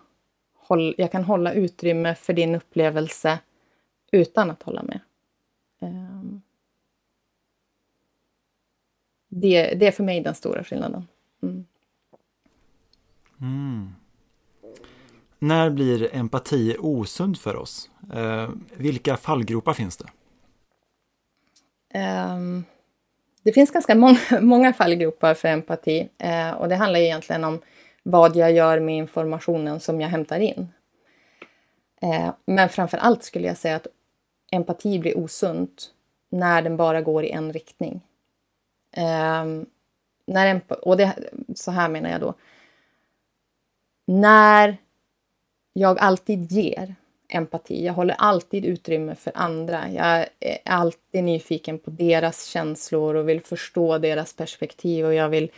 [0.56, 3.40] håll, jag kan hålla utrymme för din upplevelse
[4.12, 5.00] utan att hålla med.
[5.80, 6.42] Um,
[9.28, 11.08] det, det är för mig den stora skillnaden.
[11.44, 11.66] Mm.
[13.42, 13.96] Mm.
[15.40, 17.90] När blir empati osund för oss?
[18.16, 20.08] Uh, vilka fallgropar finns det?
[22.00, 22.66] Um,
[23.44, 27.62] det finns ganska många, många fallgropar för empati uh, och det handlar egentligen om
[28.04, 30.68] vad jag gör med informationen som jag hämtar in.
[32.04, 33.88] Uh, men framför allt skulle jag säga att
[34.52, 35.94] empati blir osunt
[36.30, 38.02] när den bara går i en riktning.
[38.98, 39.66] Um,
[40.26, 41.14] när och det,
[41.56, 42.34] så här menar jag då.
[44.06, 44.78] När
[45.74, 46.96] jag alltid ger
[47.28, 49.90] empati, jag håller alltid utrymme för andra.
[49.90, 55.52] Jag är alltid nyfiken på deras känslor och vill förstå deras perspektiv och jag vill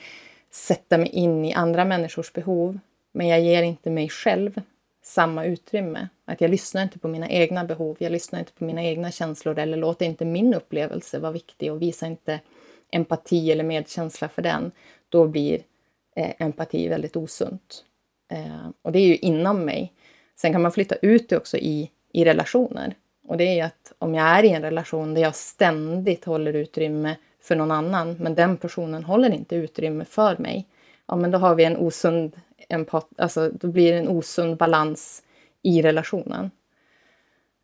[0.52, 2.80] sätta mig in i andra människors behov.
[3.12, 4.62] Men jag ger inte mig själv
[5.10, 6.08] samma utrymme.
[6.26, 9.60] Att jag lyssnar inte på mina egna behov, jag lyssnar inte på mina egna känslor
[9.60, 12.40] eller låter inte min upplevelse vara viktig och visar inte
[12.92, 14.72] empati eller medkänsla för den.
[15.10, 15.62] Då blir
[16.16, 17.84] eh, empati väldigt osunt.
[18.32, 19.94] Eh, och det är ju inom mig.
[20.36, 22.96] Sen kan man flytta ut det också i, i relationer.
[23.28, 26.54] Och det är ju att om jag är i en relation där jag ständigt håller
[26.54, 30.68] utrymme för någon annan, men den personen håller inte utrymme för mig,
[31.08, 32.36] ja men då har vi en osund
[32.70, 35.24] empat, alltså då blir det en osund balans
[35.62, 36.52] i relationen.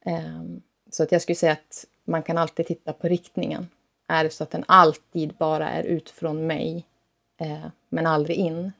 [0.06, 3.68] Um, så att jag skulle säga att man kan alltid titta på riktningen.
[4.08, 6.86] Är det så att den alltid bara är ut från mig,
[7.38, 8.72] eh, men aldrig in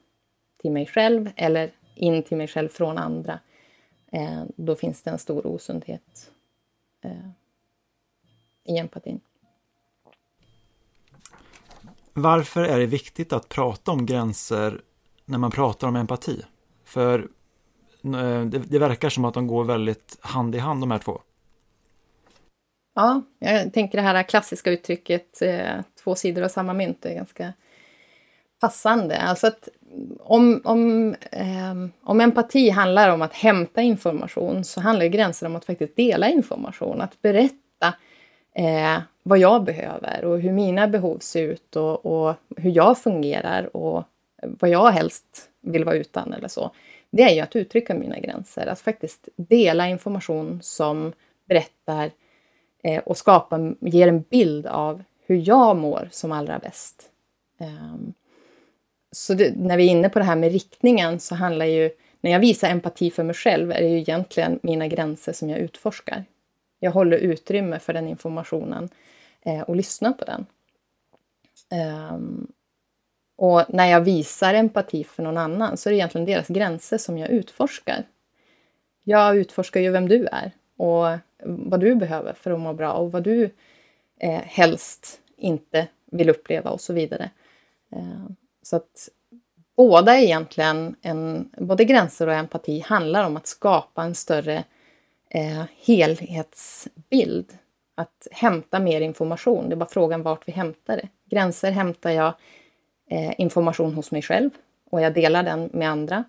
[0.60, 3.40] till mig själv eller in till mig själv från andra,
[4.12, 6.30] eh, då finns det en stor osundhet
[7.04, 7.30] eh,
[8.64, 9.20] i empatin.
[12.12, 14.80] Varför är det viktigt att prata om gränser
[15.26, 16.42] när man pratar om empati?
[16.84, 17.18] För
[18.04, 21.20] eh, det, det verkar som att de går väldigt hand i hand de här två.
[22.94, 25.74] Ja, jag tänker det här klassiska uttrycket eh,
[26.04, 27.52] två sidor av samma mynt är ganska
[28.60, 29.18] passande.
[29.18, 29.68] Alltså att
[30.20, 35.64] om, om, eh, om empati handlar om att hämta information så handlar gränser om att
[35.64, 37.94] faktiskt dela information, att berätta
[38.54, 43.76] eh, vad jag behöver och hur mina behov ser ut och, och, hur jag fungerar
[43.76, 44.04] och
[44.42, 46.70] vad jag helst vill vara utan eller så.
[47.10, 51.12] Det är ju att uttrycka mina gränser, att faktiskt dela information som
[51.48, 52.10] berättar
[52.82, 57.10] eh, och skapar, ger en bild av hur jag mår som allra bäst.
[57.60, 58.14] Um,
[59.12, 62.30] så det, när vi är inne på det här med riktningen så handlar ju, när
[62.30, 66.24] jag visar empati för mig själv är det ju egentligen mina gränser som jag utforskar.
[66.80, 68.88] Jag håller utrymme för den informationen
[69.42, 70.46] eh, och lyssnar på den.
[72.12, 72.52] Um,
[73.36, 77.18] och när jag visar empati för någon annan så är det egentligen deras gränser som
[77.18, 78.04] jag utforskar.
[79.04, 83.12] Jag utforskar ju vem du är och vad du behöver för att må bra och
[83.12, 83.50] vad du
[84.20, 87.30] eh, helst inte vill uppleva och så vidare.
[87.92, 88.30] Eh,
[88.62, 89.08] så att
[89.76, 94.64] båda egentligen, en, både gränser och empati, handlar om att skapa en större
[95.30, 97.52] eh, helhetsbild.
[97.94, 99.68] Att hämta mer information.
[99.68, 101.08] Det är bara frågan vart vi hämtar det.
[101.30, 102.34] Gränser hämtar jag
[103.08, 104.50] Eh, information hos mig själv
[104.90, 106.24] och jag delar den med andra.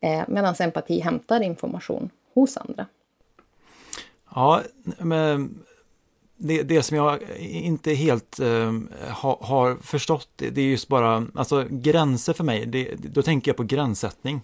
[0.00, 2.86] Eh, Medan empati hämtar information hos andra.
[4.34, 4.62] Ja,
[4.98, 5.58] men
[6.36, 8.72] det, det som jag inte helt eh,
[9.22, 13.48] ha, har förstått, det, det är just bara, alltså gränser för mig, det, då tänker
[13.48, 14.40] jag på gränssättning.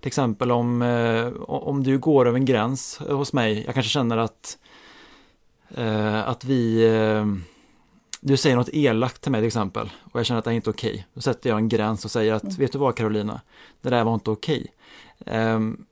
[0.00, 4.16] Till exempel om, eh, om du går över en gräns hos mig, jag kanske känner
[4.16, 4.58] att,
[5.74, 7.26] eh, att vi, eh,
[8.20, 10.70] du säger något elakt till mig till exempel och jag känner att det är inte
[10.70, 10.90] okej.
[10.90, 11.04] Okay.
[11.14, 12.56] Då sätter jag en gräns och säger att, mm.
[12.56, 13.40] vet du vad Carolina,
[13.80, 14.66] det där var inte okej.
[15.18, 15.52] Okay.
[15.52, 15.86] Um,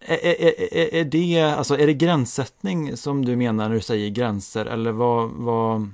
[0.00, 4.66] är, är, är, det, alltså, är det gränssättning som du menar när du säger gränser
[4.66, 5.90] eller vad, vad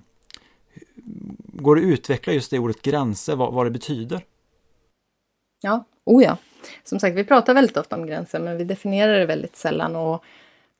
[1.60, 4.24] Går det att utveckla just det ordet gränser, vad, vad det betyder?
[5.60, 6.36] Ja, oh ja.
[6.84, 10.24] Som sagt, vi pratar väldigt ofta om gränser men vi definierar det väldigt sällan och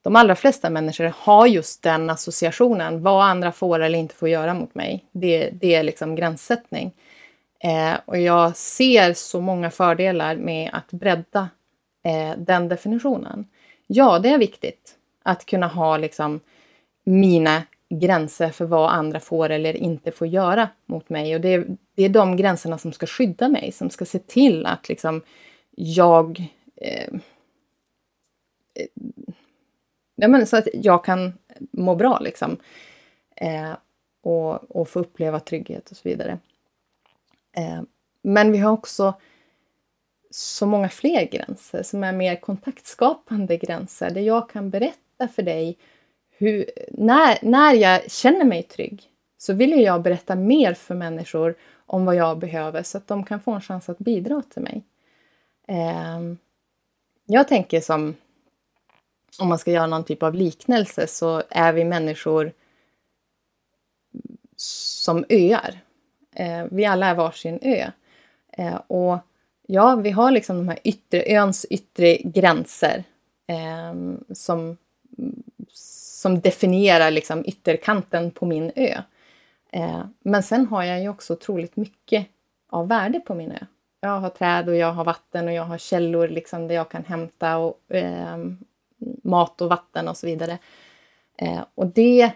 [0.09, 4.55] de allra flesta människor har just den associationen, vad andra får eller inte får göra
[4.55, 5.05] mot mig.
[5.13, 6.93] Det, det är liksom gränssättning.
[7.61, 11.49] Eh, och jag ser så många fördelar med att bredda
[12.05, 13.47] eh, den definitionen.
[13.87, 16.41] Ja, det är viktigt att kunna ha liksom
[17.05, 21.35] mina gränser för vad andra får eller inte får göra mot mig.
[21.35, 24.67] Och det är, det är de gränserna som ska skydda mig, som ska se till
[24.67, 25.23] att liksom
[25.77, 26.49] jag...
[26.77, 27.15] Eh,
[30.21, 31.33] ja, men så att jag kan
[31.71, 32.57] må bra liksom.
[33.37, 33.73] Eh,
[34.23, 36.39] och, och få uppleva trygghet och så vidare.
[37.53, 37.81] Eh,
[38.23, 39.15] men vi har också
[40.31, 45.79] så många fler gränser som är mer kontaktskapande gränser där jag kan berätta för dig
[46.31, 49.03] hur, när, när jag känner mig trygg
[49.39, 51.55] så vill jag berätta mer för människor
[51.87, 54.83] om vad jag behöver så att de kan få en chans att bidra till mig.
[55.69, 56.21] Eh,
[57.27, 58.15] jag tänker som
[59.39, 62.53] om man ska göra någon typ av liknelse så är vi människor
[64.57, 65.81] som öar.
[66.35, 67.91] Eh, vi alla är varsin ö.
[68.53, 69.19] Eh, och
[69.67, 73.05] ja, vi har liksom de här yttre, öns yttre gränser
[73.47, 73.95] eh,
[74.33, 74.77] som,
[75.73, 79.03] som definierar liksom ytterkanten på min ö.
[79.73, 82.27] Eh, men sen har jag ju också otroligt mycket
[82.71, 83.67] av värde på min ö.
[84.01, 87.05] Jag har träd och jag har vatten och jag har källor liksom där jag kan
[87.05, 88.39] hämta och, eh,
[89.25, 90.59] mat och vatten och så vidare.
[91.39, 92.33] Eh, och det,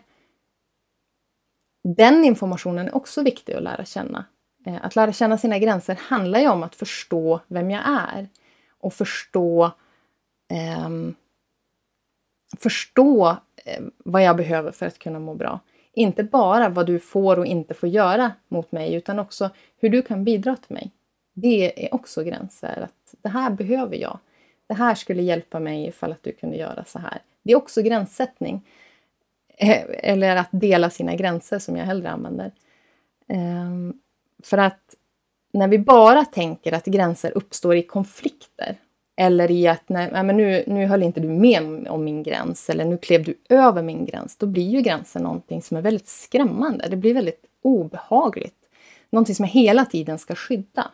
[1.85, 4.25] den informationen är också viktig att lära känna.
[4.67, 8.29] Eh, att lära känna sina gränser handlar ju om att förstå vem jag är
[8.79, 9.65] och förstå
[10.51, 10.89] eh,
[12.59, 15.61] förstå eh, vad jag behöver för att kunna må bra.
[15.93, 20.03] Inte bara vad du får och inte får göra mot mig utan också hur du
[20.03, 20.91] kan bidra till mig.
[21.35, 22.83] Det är också gränser.
[22.85, 24.19] Att det här behöver jag.
[24.67, 27.19] Det här skulle hjälpa mig ifall att du kunde göra så här.
[27.43, 28.69] Det är också gränssättning.
[29.49, 32.53] Eh, eller att dela sina gränser som jag hellre använder.
[33.29, 33.95] Ehm,
[34.43, 34.95] för att
[35.53, 38.77] när vi bara tänker att gränser uppstår i konflikter
[39.17, 42.85] eller i att nej, men nu, nu höll inte du med om min gräns eller
[42.85, 46.89] nu klev du över min gräns, då blir ju gränsen någonting som är väldigt skrämmande.
[46.89, 48.57] Det blir väldigt obehagligt.
[49.11, 50.91] Någonting som jag hela tiden ska skydda.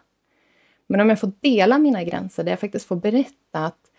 [0.88, 3.90] Men om jag får dela mina gränser, där jag faktiskt får berätta att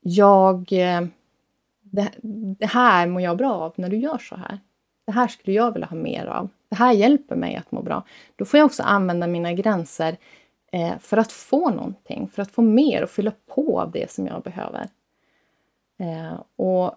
[0.00, 0.72] jag...
[0.72, 1.06] Eh,
[1.80, 2.10] det,
[2.58, 4.58] det här mår jag bra av när du gör så här.
[5.04, 6.48] Det här skulle jag vilja ha mer av.
[6.68, 8.04] Det här hjälper mig att må bra.
[8.36, 10.16] Då får jag också använda mina gränser
[10.72, 14.26] eh, för att få någonting, för att få mer och fylla på av det som
[14.26, 14.88] jag behöver.
[15.98, 16.94] Eh, och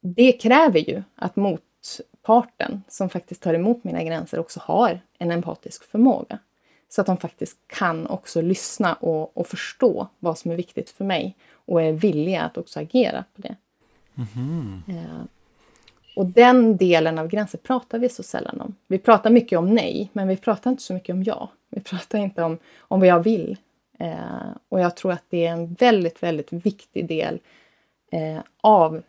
[0.00, 5.84] det kräver ju att motparten som faktiskt tar emot mina gränser också har en empatisk
[5.84, 6.38] förmåga.
[6.92, 11.04] Så att de faktiskt kan också lyssna och, och förstå vad som är viktigt för
[11.04, 13.56] mig och är villiga att också agera på det.
[14.36, 14.82] Mm.
[14.88, 15.24] Eh,
[16.16, 18.74] och den delen av gränser pratar vi så sällan om.
[18.86, 21.50] Vi pratar mycket om nej, men vi pratar inte så mycket om ja.
[21.68, 23.56] Vi pratar inte om, om vad jag vill.
[23.98, 27.40] Eh, och jag tror att det är en väldigt, väldigt viktig del
[28.12, 29.02] eh, av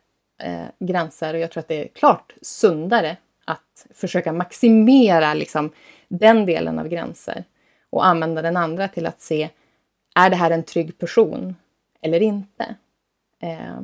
[0.43, 5.69] eh, gränser och jag tror att det är klart sundare att försöka maximera liksom,
[6.07, 7.43] den delen av gränser
[7.92, 9.50] och använda den andra till att se,
[10.16, 11.56] är det här en trygg person
[12.02, 12.76] eller inte?
[13.39, 13.82] Eh,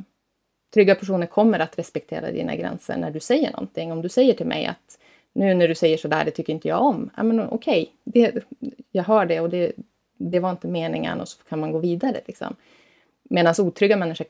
[0.74, 3.92] trygga personer kommer att respektera dina gränser när du säger någonting.
[3.92, 4.98] Om du säger till mig att
[5.32, 7.10] nu när du säger sådär, det tycker inte jag om.
[7.16, 8.32] Ja, men okej, okay,
[8.90, 9.72] jag hör det och det,
[10.16, 12.20] det var inte meningen och så kan man gå vidare.
[12.26, 12.56] Liksom.
[13.22, 14.26] Medan otrygga människor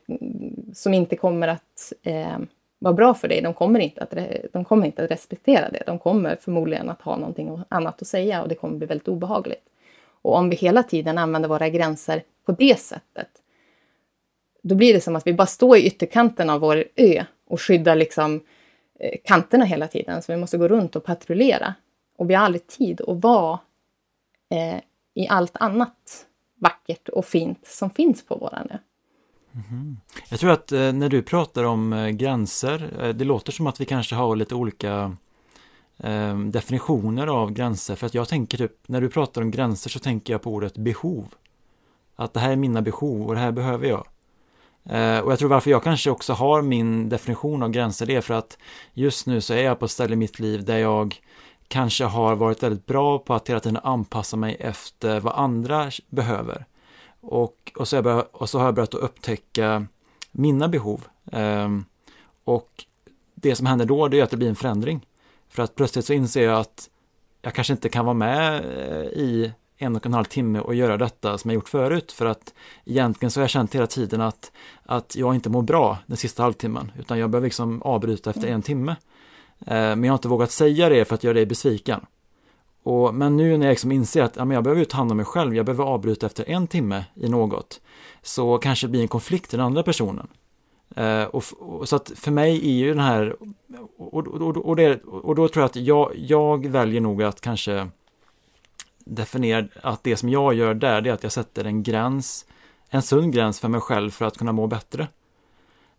[0.73, 2.39] som inte kommer att eh,
[2.79, 4.13] vara bra för dig, de kommer, inte att,
[4.53, 5.83] de kommer inte att respektera det.
[5.85, 9.65] De kommer förmodligen att ha någonting annat att säga och det kommer bli väldigt obehagligt.
[10.21, 13.29] Och om vi hela tiden använder våra gränser på det sättet,
[14.61, 17.95] då blir det som att vi bara står i ytterkanten av vår ö och skyddar
[17.95, 18.43] liksom
[18.99, 20.21] eh, kanterna hela tiden.
[20.21, 21.73] Så vi måste gå runt och patrullera.
[22.17, 23.59] Och vi har aldrig tid att vara
[24.49, 24.79] eh,
[25.13, 26.25] i allt annat
[26.55, 28.77] vackert och fint som finns på våran ö.
[29.69, 29.97] Mm.
[30.29, 33.81] Jag tror att eh, när du pratar om eh, gränser, eh, det låter som att
[33.81, 35.15] vi kanske har lite olika
[35.97, 37.95] eh, definitioner av gränser.
[37.95, 40.77] För att jag tänker typ, när du pratar om gränser så tänker jag på ordet
[40.77, 41.25] behov.
[42.15, 44.07] Att det här är mina behov och det här behöver jag.
[44.85, 48.21] Eh, och jag tror varför jag kanske också har min definition av gränser, det är
[48.21, 48.57] för att
[48.93, 51.21] just nu så är jag på ett ställe i mitt liv där jag
[51.67, 56.65] kanske har varit väldigt bra på att hela tiden anpassa mig efter vad andra behöver.
[57.21, 59.85] Och, och, så, har jag och så har jag börjat att upptäcka
[60.31, 61.07] mina behov.
[61.31, 61.85] Um,
[62.43, 62.85] och
[63.35, 65.05] det som händer då det är att det blir en förändring.
[65.49, 66.89] För att plötsligt så inser jag att
[67.41, 70.97] jag kanske inte kan vara med eh, i en och en halv timme och göra
[70.97, 72.11] detta som jag gjort förut.
[72.11, 72.53] För att
[72.85, 74.51] egentligen så har jag känt hela tiden att,
[74.83, 76.91] att jag inte mår bra den sista halvtimmen.
[76.99, 78.95] Utan jag behöver liksom avbryta efter en timme.
[79.59, 82.05] Eh, men jag har inte vågat säga det för att göra dig besviken.
[82.83, 85.17] Och, men nu när jag liksom inser att ja, men jag behöver ta hand om
[85.17, 87.81] mig själv, jag behöver avbryta efter en timme i något,
[88.21, 90.27] så kanske det blir en konflikt i den andra personen.
[90.95, 93.35] Eh, och, och, så att för mig är ju den här,
[93.97, 97.87] och, och, och, det, och då tror jag att jag, jag väljer nog att kanske
[99.05, 102.45] definiera att det som jag gör där, det är att jag sätter en gräns,
[102.89, 105.07] en sund gräns för mig själv för att kunna må bättre.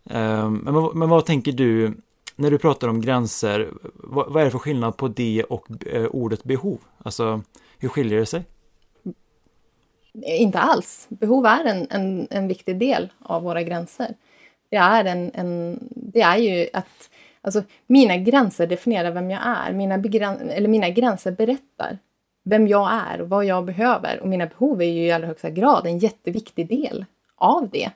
[0.05, 1.95] Eh, men, men vad tänker du
[2.41, 6.07] när du pratar om gränser, vad, vad är det för skillnad på det och eh,
[6.07, 6.79] ordet behov?
[6.99, 7.43] Alltså,
[7.79, 8.45] hur skiljer det sig?
[10.23, 11.07] Inte alls.
[11.09, 14.15] Behov är en, en, en viktig del av våra gränser.
[14.71, 17.11] Det är, en, en, det är ju att
[17.41, 19.73] alltså, mina gränser definierar vem jag är.
[19.73, 21.99] Mina, begräns, eller mina gränser berättar
[22.45, 24.21] vem jag är och vad jag behöver.
[24.21, 27.05] Och mina behov är ju i allra högsta grad en jätteviktig del
[27.37, 27.91] av det.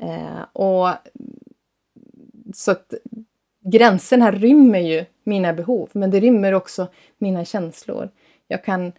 [0.00, 0.88] Eh, och
[2.54, 2.94] så att
[3.70, 6.88] gränserna rymmer ju mina behov, men det rymmer också
[7.18, 8.08] mina känslor.
[8.48, 8.92] Jag kan...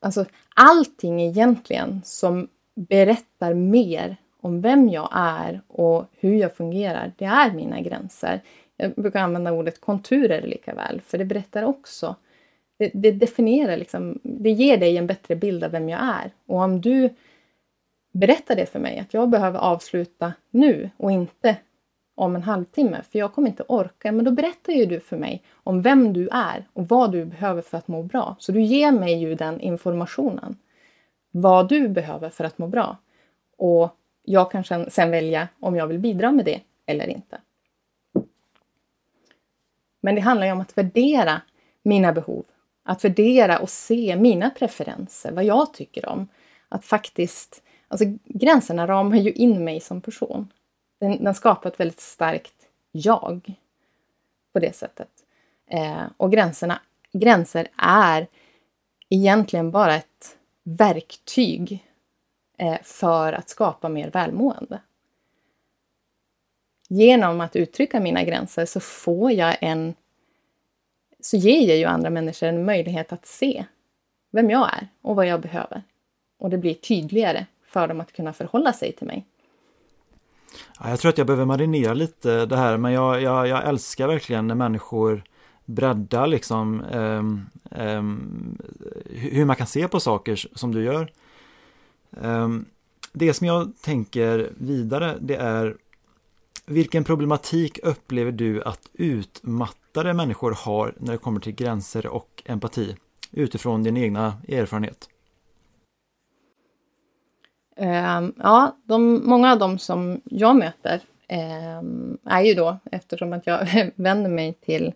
[0.00, 0.24] Alltså,
[0.54, 7.52] allting egentligen som berättar mer om vem jag är och hur jag fungerar, det är
[7.52, 8.40] mina gränser.
[8.76, 12.16] Jag brukar använda ordet konturer lika väl, för det berättar också.
[12.78, 16.30] Det, det definierar liksom, det ger dig en bättre bild av vem jag är.
[16.46, 17.10] Och om du
[18.12, 21.56] berättar det för mig, att jag behöver avsluta nu och inte
[22.18, 24.12] om en halvtimme, för jag kommer inte orka.
[24.12, 27.62] Men då berättar ju du för mig om vem du är och vad du behöver
[27.62, 28.36] för att må bra.
[28.38, 30.56] Så du ger mig ju den informationen.
[31.30, 32.96] Vad du behöver för att må bra.
[33.56, 37.40] Och jag kan sen välja om jag vill bidra med det eller inte.
[40.00, 41.40] Men det handlar ju om att värdera
[41.82, 42.44] mina behov.
[42.82, 46.28] Att värdera och se mina preferenser, vad jag tycker om.
[46.68, 50.48] Att faktiskt, alltså gränserna ramar ju in mig som person.
[50.98, 52.54] Den, den skapar ett väldigt starkt
[52.92, 53.54] jag
[54.52, 55.08] på det sättet.
[55.66, 56.80] Eh, och gränserna,
[57.12, 58.26] gränser är
[59.08, 61.84] egentligen bara ett verktyg
[62.58, 64.80] eh, för att skapa mer välmående.
[66.88, 69.94] Genom att uttrycka mina gränser så får jag en...
[71.20, 73.64] Så ger jag ju andra människor en möjlighet att se
[74.30, 75.82] vem jag är och vad jag behöver.
[76.38, 79.24] och det blir tydligare för dem att kunna förhålla sig till mig.
[80.80, 84.08] Ja, jag tror att jag behöver marinera lite det här, men jag, jag, jag älskar
[84.08, 85.22] verkligen när människor
[85.64, 88.58] breddar liksom um, um,
[89.10, 91.12] hur man kan se på saker som du gör.
[92.10, 92.64] Um,
[93.12, 95.76] det som jag tänker vidare, det är
[96.66, 102.96] vilken problematik upplever du att utmattade människor har när det kommer till gränser och empati
[103.32, 105.08] utifrån din egna erfarenhet?
[107.78, 113.46] Ehm, ja, de, många av dem som jag möter ehm, är ju då, eftersom att
[113.46, 114.92] jag vänder mig till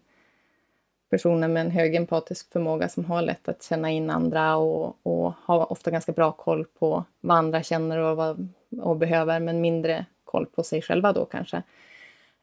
[1.10, 5.34] personer med en hög empatisk förmåga som har lätt att känna in andra och, och
[5.44, 8.48] har ofta ganska bra koll på vad andra känner och, vad,
[8.80, 11.62] och behöver, men mindre koll på sig själva då kanske.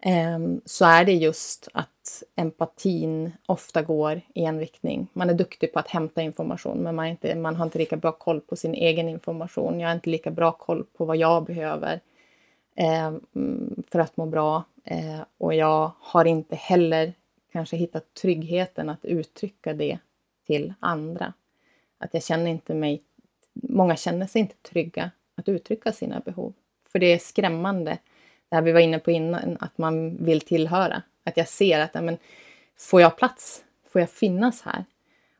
[0.01, 1.89] Ehm, så är det just att
[2.35, 5.07] empatin ofta går i en riktning.
[5.13, 8.11] Man är duktig på att hämta information, men man, inte, man har inte lika bra
[8.11, 9.79] koll på sin egen information.
[9.79, 11.99] Jag har inte lika bra koll på vad jag behöver
[12.75, 13.11] eh,
[13.91, 14.63] för att må bra.
[14.83, 17.13] Eh, och jag har inte heller
[17.51, 19.99] kanske hittat tryggheten att uttrycka det
[20.47, 21.33] till andra.
[21.97, 23.03] Att jag känner inte mig...
[23.53, 26.53] Många känner sig inte trygga att uttrycka sina behov.
[26.91, 27.97] För det är skrämmande
[28.49, 31.03] det här vi var inne på innan, att man vill tillhöra.
[31.23, 32.17] Att jag ser att, men,
[32.77, 33.63] får jag plats?
[33.89, 34.85] Får jag finnas här?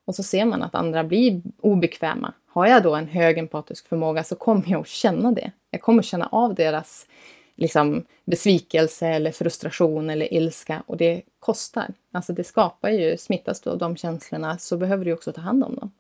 [0.06, 2.34] Och så ser man att andra blir obekväma.
[2.48, 5.52] Har jag då en hög empatisk förmåga så kommer jag att känna det.
[5.72, 7.06] Jag kommer att känna av deras
[7.56, 11.94] liksom, besvikelse eller frustration eller ilska och det kostar.
[12.12, 15.64] Alltså det skapar ju, smittas du av de känslorna så behöver du också ta hand
[15.64, 15.92] om dem.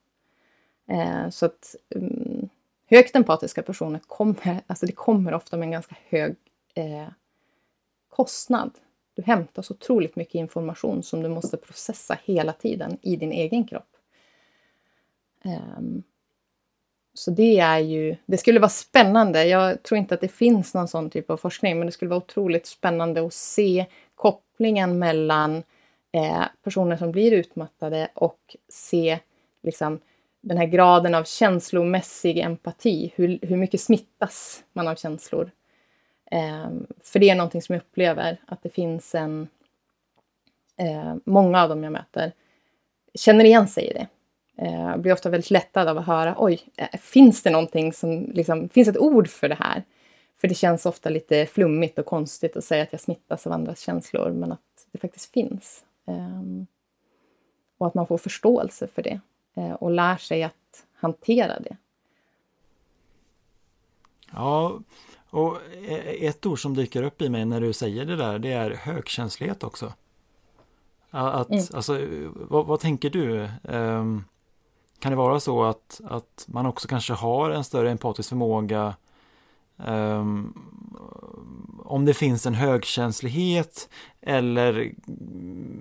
[0.88, 2.50] Eh, så att um,
[2.90, 6.36] högt empatiska personer kommer, alltså det kommer ofta med en ganska hög
[6.74, 7.08] eh,
[8.10, 8.72] kostnad.
[9.20, 13.67] Du hämtar så otroligt mycket information som du måste processa hela tiden i din egen
[13.67, 13.89] kropp.
[15.45, 16.03] Um,
[17.13, 19.45] så det är ju, det skulle vara spännande.
[19.45, 22.17] Jag tror inte att det finns någon sån typ av forskning, men det skulle vara
[22.17, 25.63] otroligt spännande att se kopplingen mellan
[26.11, 29.20] eh, personer som blir utmattade och se
[29.63, 29.99] liksom,
[30.41, 33.13] den här graden av känslomässig empati.
[33.15, 35.51] Hur, hur mycket smittas man av känslor?
[36.32, 39.48] Ehm, för det är någonting som jag upplever att det finns en...
[40.78, 42.32] Eh, många av dem jag möter
[43.14, 44.08] känner igen sig i det.
[44.66, 48.70] Jag blir ofta väldigt lättad av att höra, oj, eh, finns det någonting som, liksom,
[48.70, 49.84] finns ett ord för det här?
[50.38, 53.80] För det känns ofta lite flummigt och konstigt att säga att jag smittas av andras
[53.80, 55.84] känslor, men att det faktiskt finns.
[56.08, 56.68] Ehm,
[57.78, 59.20] och att man får förståelse för det
[59.80, 61.78] och lär sig att hantera det.
[64.34, 64.80] Ja,
[65.30, 65.58] och
[66.20, 69.64] ett ord som dyker upp i mig när du säger det där, det är högkänslighet
[69.64, 69.94] också.
[71.12, 71.64] Att, mm.
[71.74, 72.00] alltså,
[72.34, 73.50] vad, vad, tänker du?
[73.64, 74.24] Um,
[75.00, 78.96] kan det vara så att, att man också kanske har en större empatisk förmåga
[79.78, 80.54] um,
[81.86, 83.90] om det finns en högkänslighet
[84.22, 84.92] eller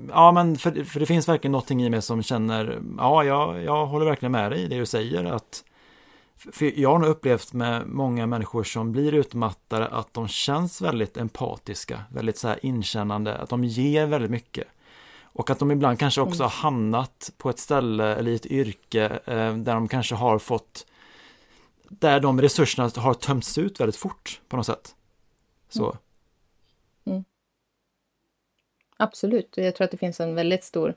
[0.09, 3.87] ja men för, för det finns verkligen någonting i mig som känner ja jag, jag
[3.87, 5.65] håller verkligen med dig i det du säger att
[6.39, 11.16] för jag har nog upplevt med många människor som blir utmattade att de känns väldigt
[11.16, 14.68] empatiska, väldigt så här inkännande, att de ger väldigt mycket.
[15.22, 19.20] Och att de ibland kanske också har hamnat på ett ställe eller i ett yrke
[19.24, 20.86] eh, där de kanske har fått
[21.89, 24.95] där de resurserna har tömts ut väldigt fort på något sätt.
[25.68, 25.84] Så.
[25.84, 25.97] Mm.
[27.07, 27.24] Mm.
[28.97, 30.95] Absolut, jag tror att det finns en väldigt stor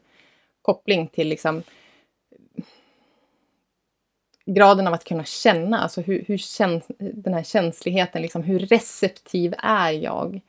[0.61, 1.63] koppling till liksom
[4.53, 9.53] graden av att kunna känna, alltså hur, hur käns den här känsligheten, liksom, hur receptiv
[9.57, 10.41] är jag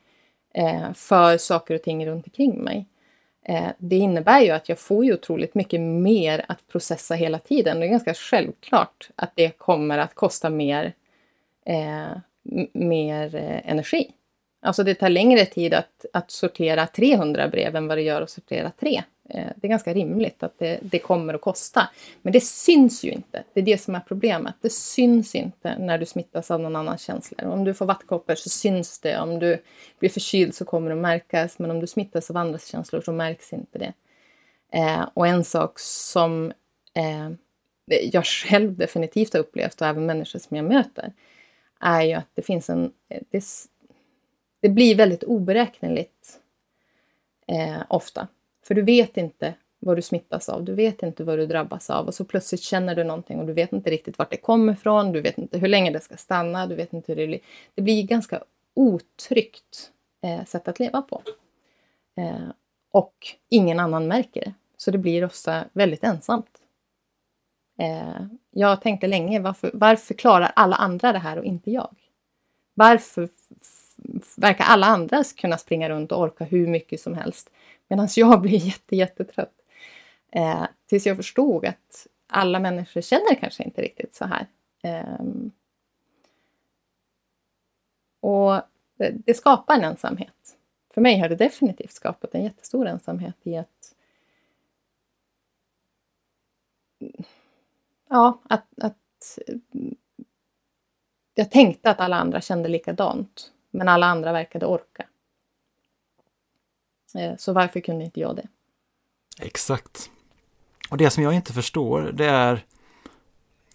[0.53, 2.85] eh, för saker och ting runt omkring mig?
[3.45, 7.79] Eh, det innebär ju att jag får ju otroligt mycket mer att processa hela tiden.
[7.79, 10.93] Det är ganska självklart att det kommer att kosta mer,
[11.65, 12.17] eh,
[12.73, 14.11] mer eh, energi.
[14.61, 18.29] Alltså det tar längre tid att, att sortera 300 brev än vad det gör att
[18.29, 19.03] sortera 3.
[19.29, 21.89] Eh, det är ganska rimligt att det, det, kommer att kosta.
[22.21, 23.43] Men det syns ju inte.
[23.53, 24.55] Det är det som är problemet.
[24.61, 27.45] Det syns inte när du smittas av någon annans känslor.
[27.49, 29.19] Om du får vattkoppor så syns det.
[29.19, 29.57] Om du
[29.99, 31.59] blir förkyld så kommer det att märkas.
[31.59, 33.93] Men om du smittas av andras känslor så märks inte det.
[34.73, 36.53] Eh, och en sak som
[36.93, 37.31] eh,
[38.11, 41.13] jag själv definitivt har upplevt och även människor som jag möter
[41.79, 42.91] är ju att det finns en...
[43.29, 43.43] Det,
[44.59, 46.39] det blir väldigt oberäkneligt
[47.47, 48.27] eh, ofta.
[48.63, 52.07] För du vet inte vad du smittas av, du vet inte vad du drabbas av
[52.07, 55.11] och så plötsligt känner du någonting och du vet inte riktigt vart det kommer ifrån,
[55.11, 57.39] du vet inte hur länge det ska stanna, du vet inte hur det blir.
[57.75, 58.43] Det blir ganska
[58.73, 59.91] otryggt
[60.21, 61.21] eh, sätt att leva på.
[62.17, 62.49] Eh,
[62.91, 63.13] och
[63.49, 64.53] ingen annan märker det.
[64.77, 66.49] Så det blir ofta väldigt ensamt.
[67.79, 71.95] Eh, jag tänkte länge, varför, varför klarar alla andra det här och inte jag?
[72.73, 73.29] Varför
[74.37, 77.49] verkar alla andra kunna springa runt och orka hur mycket som helst
[77.93, 79.61] medan jag blir jätte, jättetrött?
[80.31, 84.47] Eh, tills jag förstod att alla människor känner kanske inte riktigt så här.
[84.83, 85.25] Eh,
[88.19, 88.61] och
[88.97, 90.57] det, det skapar en ensamhet.
[90.93, 93.95] För mig har det definitivt skapat en jättestor ensamhet i att
[98.09, 99.39] ja, att, att
[101.33, 105.07] jag tänkte att alla andra kände likadant, men alla andra verkade orka.
[107.15, 108.47] Eh, så varför kunde inte jag det?
[109.39, 110.09] Exakt.
[110.89, 112.65] Och det som jag inte förstår, det är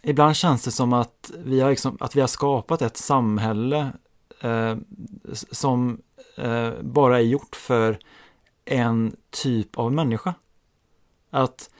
[0.03, 3.93] Ibland känns det som att vi har, liksom, att vi har skapat ett samhälle
[4.41, 4.77] eh,
[5.33, 6.01] som
[6.37, 7.99] eh, bara är gjort för
[8.65, 10.35] en typ av människa.
[11.31, 11.71] Att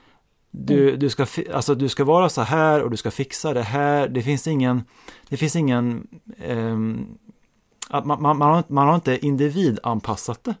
[0.51, 0.99] du, mm.
[0.99, 4.07] du, ska, alltså, du ska vara så här och du ska fixa det här.
[4.07, 4.83] Det finns ingen,
[5.29, 6.07] det finns ingen,
[6.47, 7.17] um,
[7.89, 10.55] man, man, man, har, man har inte individanpassat det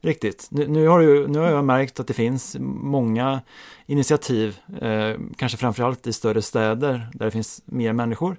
[0.00, 0.48] riktigt.
[0.50, 3.40] Nu, nu, har du, nu har jag märkt att det finns många
[3.86, 8.36] initiativ, eh, kanske framförallt i större städer där det finns mer människor,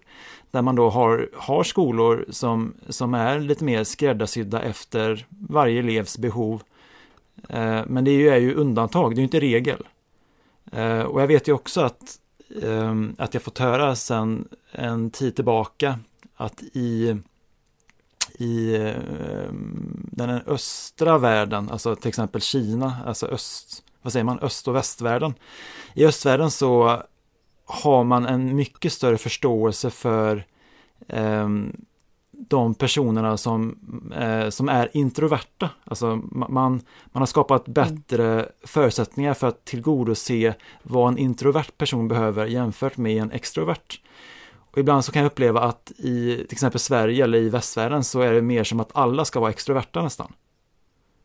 [0.52, 6.18] där man då har, har skolor som, som är lite mer skräddarsydda efter varje elevs
[6.18, 6.62] behov.
[7.50, 9.88] Eh, men det är ju, är ju undantag, det är ju inte regel.
[10.72, 12.20] Eh, och jag vet ju också att,
[12.64, 16.00] eh, att jag fått höra sedan en tid tillbaka
[16.36, 17.18] att i,
[18.42, 24.68] i ehm, den östra världen, alltså till exempel Kina, alltså öst, vad säger man, öst
[24.68, 25.34] och västvärlden.
[25.94, 27.02] I östvärlden så
[27.66, 30.46] har man en mycket större förståelse för
[31.08, 31.86] um,
[32.32, 33.78] de personerna som,
[34.16, 35.70] eh, som är introverta.
[35.84, 37.74] Alltså man, man har skapat mm.
[37.74, 38.46] bättre mm.
[38.64, 44.00] förutsättningar för att tillgodose vad en introvert person behöver jämfört med en extrovert.
[44.72, 48.22] Och ibland så kan jag uppleva att i till exempel Sverige eller i västvärlden så
[48.22, 50.34] är det mer som att alla ska vara extroverta nästan.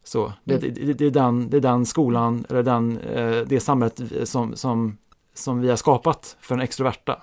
[0.05, 0.75] Så det, mm.
[0.75, 4.99] det, det, är, den, det är den skolan, eller den, eh, det samhället som, som,
[5.35, 7.23] som vi har skapat för den extroverta.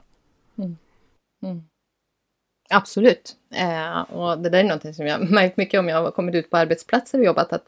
[0.58, 0.78] Mm.
[1.44, 1.64] Mm.
[2.70, 3.36] Absolut.
[3.54, 6.50] Eh, och det där är något som jag märkt mycket om jag har kommit ut
[6.50, 7.54] på arbetsplatser och jobbat.
[7.54, 7.66] Att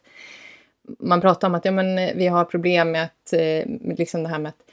[1.00, 4.40] man pratar om att ja, men vi har problem med att, eh, liksom det här
[4.40, 4.64] med att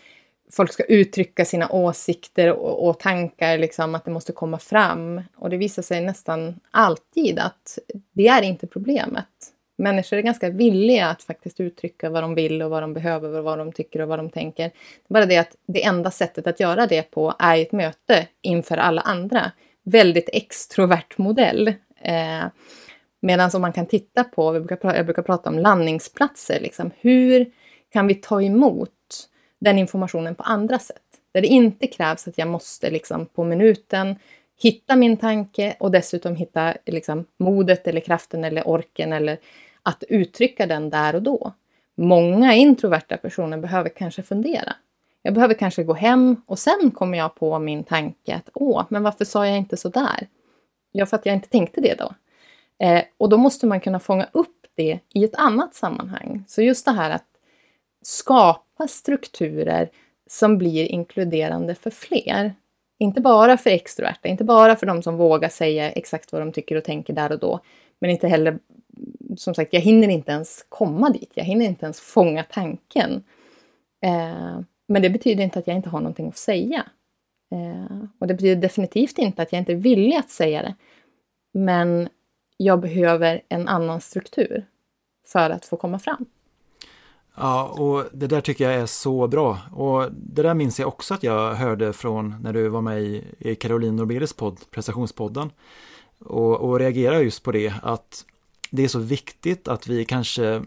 [0.53, 5.21] folk ska uttrycka sina åsikter och, och, tankar, liksom, att det måste komma fram.
[5.37, 7.79] Och det visar sig nästan alltid att
[8.13, 9.27] det är inte problemet.
[9.79, 13.45] Människor är ganska villiga att faktiskt uttrycka vad de vill och vad de behöver och
[13.45, 14.65] vad de tycker och vad de tänker.
[14.65, 18.27] Det är bara det att det enda sättet att göra det på är ett möte
[18.43, 21.69] inför alla andra väldigt extrovert modell.
[22.03, 22.45] Eh,
[23.21, 27.53] Medan om man kan titta på, vi brukar, jag brukar prata om landningsplatser, liksom, hur
[27.93, 28.91] kan vi ta emot
[29.61, 31.03] den informationen på andra sätt?
[31.33, 34.17] Där det inte krävs att jag måste liksom, på minuten
[34.63, 39.39] hitta min tanke och dessutom hitta liksom, modet eller kraften eller orken eller
[39.83, 41.53] att uttrycka den där och då.
[41.95, 44.73] Många introverta personer behöver kanske fundera.
[45.23, 49.03] Jag behöver kanske gå hem och sen kommer jag på min tanke att åh, men
[49.03, 50.29] varför sa jag inte så där?
[50.93, 52.15] Ja, för att jag inte tänkte det då.
[52.87, 56.45] Eh, och då måste man kunna fånga upp det i ett annat sammanhang.
[56.49, 57.30] Så just det här att
[58.03, 59.91] skapa strukturer
[60.31, 62.55] som blir inkluderande för fler.
[62.99, 66.77] Inte bara för extroverta, inte bara för de som vågar säga exakt vad de tycker
[66.77, 67.61] och tänker där och då.
[67.99, 68.59] Men inte heller,
[69.37, 71.31] som sagt, jag hinner inte ens komma dit.
[71.35, 73.25] Jag hinner inte ens fånga tanken.
[74.03, 76.87] Eh, men det betyder inte att jag inte har någonting att säga.
[77.53, 80.75] Eh, och det betyder definitivt inte att jag inte är villig att säga det.
[81.53, 82.09] Men
[82.57, 84.67] jag behöver en annan struktur
[85.27, 86.27] för att få komma fram.
[87.37, 89.59] Ja, och det där tycker jag är så bra.
[89.73, 93.03] Och det där minns jag också att jag hörde från när du var med
[93.39, 95.51] i Caroline Norberes podd, prestationspodden.
[96.25, 98.25] Och, och reagerar just på det, att
[98.71, 100.63] det är så viktigt att vi kanske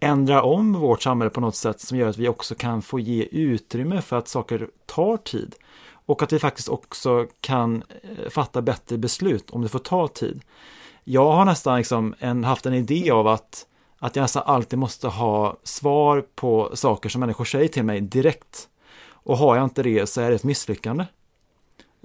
[0.00, 3.22] ändrar om vårt samhälle på något sätt som gör att vi också kan få ge
[3.22, 5.54] utrymme för att saker tar tid.
[5.90, 10.40] Och att vi faktiskt också kan eh, fatta bättre beslut om det får ta tid.
[11.04, 13.66] Jag har nästan liksom en, haft en idé av att,
[13.98, 18.68] att jag nästan alltid måste ha svar på saker som människor säger till mig direkt.
[19.10, 21.04] Och har jag inte det så är det ett misslyckande.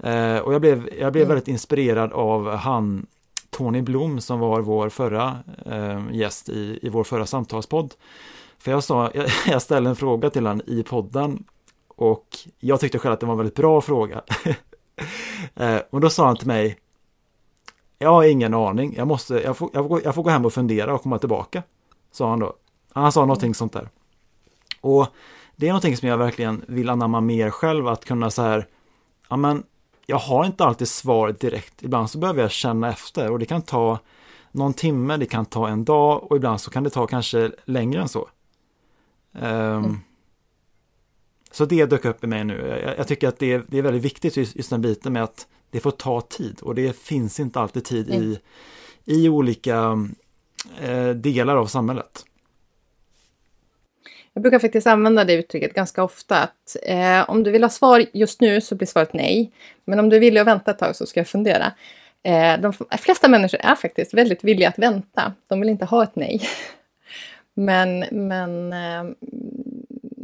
[0.02, 1.28] Eh, och jag blev, jag blev mm.
[1.28, 3.06] väldigt inspirerad av han
[3.50, 7.94] Tony Blom som var vår förra eh, gäst i, i vår förra samtalspodd.
[8.58, 11.44] För jag, sa, jag, jag ställde en fråga till honom i podden
[11.88, 12.26] och
[12.60, 14.22] jag tyckte själv att det var en väldigt bra fråga.
[15.54, 16.78] eh, och då sa han till mig
[17.98, 20.52] Jag har ingen aning, jag, måste, jag, får, jag, får, jag får gå hem och
[20.52, 21.62] fundera och komma tillbaka.
[22.14, 22.56] Sa han då.
[22.92, 23.88] Han sa någonting sånt där.
[24.80, 25.06] Och
[25.56, 28.66] det är någonting som jag verkligen vill anamma mer själv, att kunna så här,
[29.28, 29.62] ja men
[30.06, 31.82] jag har inte alltid svar direkt.
[31.82, 33.98] Ibland så behöver jag känna efter och det kan ta
[34.52, 38.02] någon timme, det kan ta en dag och ibland så kan det ta kanske längre
[38.02, 38.28] än så.
[39.32, 40.00] Um, mm.
[41.50, 42.80] Så det dök upp i mig nu.
[42.84, 45.22] Jag, jag tycker att det är, det är väldigt viktigt just, just den biten med
[45.22, 48.22] att det får ta tid och det finns inte alltid tid mm.
[48.22, 48.40] i,
[49.04, 50.08] i olika
[50.82, 52.24] Eh, delar av samhället.
[54.32, 58.04] Jag brukar faktiskt använda det uttrycket ganska ofta att eh, om du vill ha svar
[58.12, 59.52] just nu så blir svaret nej.
[59.84, 61.72] Men om du vill att vänta ett tag så ska jag fundera.
[62.22, 65.32] Eh, de flesta människor är faktiskt väldigt villiga att vänta.
[65.46, 66.40] De vill inte ha ett nej.
[67.54, 69.04] men men eh,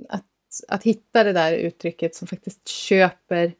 [0.09, 0.25] att,
[0.69, 3.53] att hitta det där uttrycket som faktiskt köper,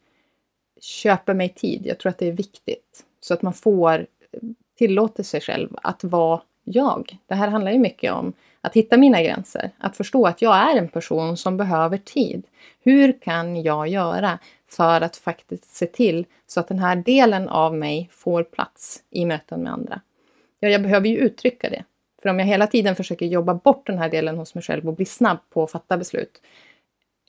[0.81, 1.81] köper mig tid.
[1.85, 3.05] Jag tror att det är viktigt.
[3.21, 4.07] Så att man får
[4.79, 6.41] tillåta sig själv att vara
[6.77, 7.19] jag.
[7.27, 10.79] Det här handlar ju mycket om att hitta mina gränser, att förstå att jag är
[10.79, 12.47] en person som behöver tid.
[12.83, 17.75] Hur kan jag göra för att faktiskt se till så att den här delen av
[17.75, 20.01] mig får plats i möten med andra?
[20.61, 21.85] Ja, jag behöver ju uttrycka det.
[22.23, 24.95] För om jag hela tiden försöker jobba bort den här delen hos mig själv och
[24.95, 26.41] bli snabb på att fatta beslut,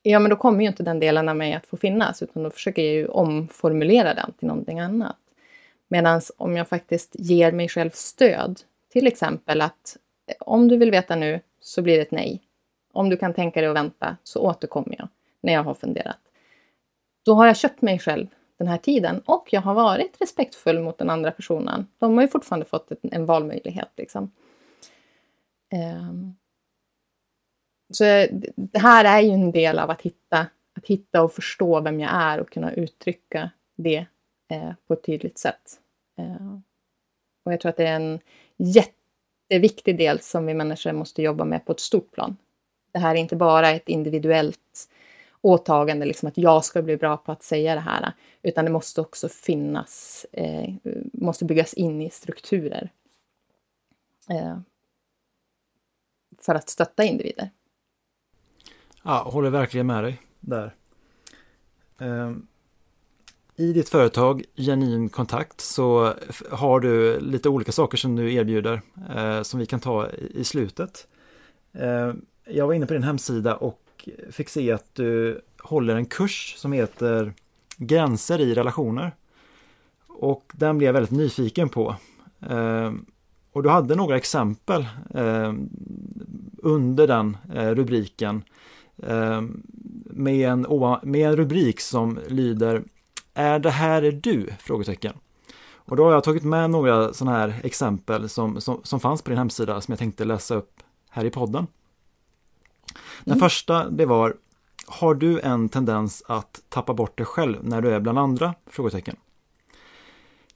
[0.04, 2.50] ja, men då kommer ju inte den delen av mig att få finnas, utan då
[2.50, 5.18] försöker jag ju omformulera den till någonting annat.
[5.88, 8.60] Medan om jag faktiskt ger mig själv stöd,
[8.92, 12.42] till exempel att eh, om du vill veta nu så blir det ett nej.
[12.94, 15.08] Om du kan tänka dig att vänta så återkommer jag
[15.42, 16.20] när jag har funderat.
[17.26, 18.28] Då har jag köpt mig själv
[18.58, 21.88] den här tiden och jag har varit respektfull mot den andra personen.
[21.98, 23.90] De har ju fortfarande fått en valmöjlighet.
[23.98, 24.32] Liksom.
[25.72, 26.36] Ehm.
[27.94, 31.82] Så eh, det här är ju en del av att hitta, att hitta och förstå
[31.82, 34.06] vem jag är och kunna uttrycka det
[34.52, 35.80] eh, på ett tydligt sätt.
[36.18, 36.64] Ehm.
[37.46, 38.20] Och jag tror att det är en
[38.62, 42.38] jätteviktig del som vi människor måste jobba med på ett stort plan.
[42.92, 44.90] Det här är inte bara ett individuellt
[45.42, 49.02] åtagande, liksom att jag ska bli bra på att säga det här, utan det måste
[49.02, 50.74] också finnas, eh,
[51.14, 52.92] måste byggas in i strukturer
[54.30, 54.58] eh,
[56.42, 57.50] för att stötta individer.
[59.04, 60.76] Ja, håller verkligen med dig där.
[61.98, 62.48] Um
[63.62, 66.14] i ditt företag Genuin Kontakt så
[66.52, 68.82] har du lite olika saker som du erbjuder
[69.16, 71.08] eh, som vi kan ta i slutet.
[71.74, 72.14] Eh,
[72.46, 76.72] jag var inne på din hemsida och fick se att du håller en kurs som
[76.72, 77.34] heter
[77.78, 79.12] Gränser i relationer.
[80.08, 81.96] Och den blev jag väldigt nyfiken på.
[82.50, 82.92] Eh,
[83.52, 85.54] och du hade några exempel eh,
[86.58, 88.44] under den eh, rubriken
[89.04, 89.42] eh,
[90.06, 90.66] med en,
[91.04, 92.84] med en rubrik som lyder
[93.34, 94.54] är det här är du?
[94.60, 95.14] Frågetecken.
[95.74, 99.30] Och då har jag tagit med några sådana här exempel som, som, som fanns på
[99.30, 101.68] din hemsida som jag tänkte läsa upp här i podden.
[103.24, 103.40] Den mm.
[103.40, 104.36] första det var
[104.88, 108.54] Har du en tendens att tappa bort dig själv när du är bland andra?
[108.68, 109.16] Frågetecken.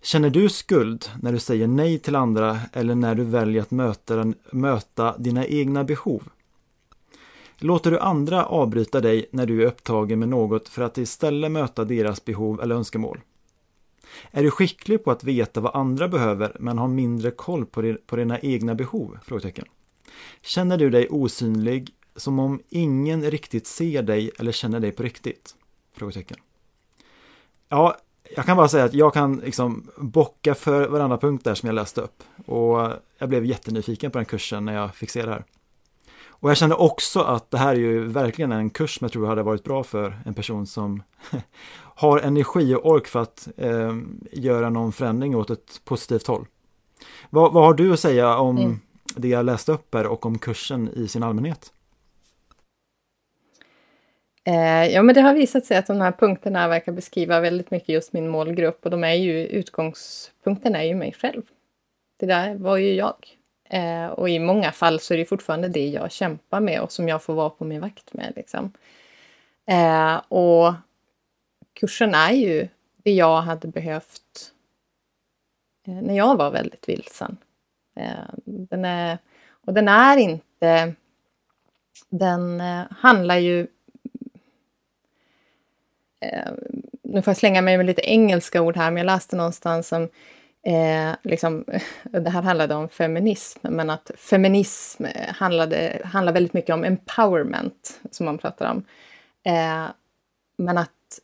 [0.02, 4.34] Känner du skuld när du säger nej till andra eller när du väljer att möta,
[4.52, 6.24] möta dina egna behov?
[7.58, 11.86] Låter du andra avbryta dig när du är upptagen med något för att istället möta
[11.86, 13.20] deras behov eller önskemål?
[14.32, 18.16] Är du skicklig på att veta vad andra behöver men har mindre koll på, på
[18.16, 19.18] dina egna behov?
[19.26, 19.66] Frågetecken.
[20.42, 25.56] Känner du dig osynlig, som om ingen riktigt ser dig eller känner dig på riktigt?
[25.94, 26.38] Frågetecken.
[27.70, 27.98] Ja,
[28.36, 31.74] jag kan bara säga att jag kan liksom bocka för varandra punkt där som jag
[31.74, 32.24] läste upp.
[32.46, 35.44] Och jag blev jättenyfiken på den kursen när jag fick se det här.
[36.40, 39.28] Och jag kände också att det här är ju verkligen en kurs som jag tror
[39.28, 41.04] hade varit bra för en person som
[41.96, 43.96] har energi och ork för att eh,
[44.32, 46.46] göra någon förändring åt ett positivt håll.
[47.30, 48.80] Vad, vad har du att säga om mm.
[49.16, 51.72] det jag läste upp här och om kursen i sin allmänhet?
[54.48, 57.90] Eh, ja, men det har visat sig att de här punkterna verkar beskriva väldigt mycket
[57.90, 61.42] just min målgrupp och de är ju utgångspunkten är ju mig själv.
[62.20, 63.16] Det där var ju jag.
[63.70, 67.08] Eh, och i många fall så är det fortfarande det jag kämpar med och som
[67.08, 68.34] jag får vara på min vakt med.
[68.36, 68.72] Liksom.
[69.66, 70.74] Eh, och
[71.74, 72.68] kursen är ju
[73.04, 74.52] det jag hade behövt
[75.88, 77.38] eh, när jag var väldigt vilsen.
[77.96, 79.18] Eh, den är,
[79.50, 80.94] och den är inte...
[82.10, 83.68] Den eh, handlar ju...
[86.20, 86.52] Eh,
[87.02, 90.10] nu får jag slänga mig med lite engelska ord här, men jag läste någonstans som
[90.66, 91.66] Eh, liksom,
[92.04, 98.00] det här handlade om feminism, men att feminism eh, handlade, handlar väldigt mycket om empowerment,
[98.12, 98.84] som man pratar om.
[99.44, 99.86] Eh,
[100.58, 101.20] men att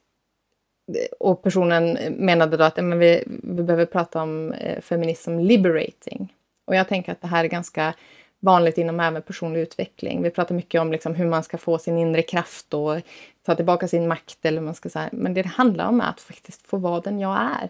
[0.87, 5.39] eh, och personen menade då att eh, men vi, vi behöver prata om eh, feminism
[5.39, 6.33] liberating.
[6.65, 7.93] Och jag tänker att det här är ganska
[8.39, 10.23] vanligt inom även personlig utveckling.
[10.23, 13.01] Vi pratar mycket om liksom hur man ska få sin inre kraft och
[13.45, 14.45] ta tillbaka sin makt.
[14.45, 15.09] Eller man ska säga.
[15.11, 17.69] Men det det handlar om är att faktiskt få vara den jag är.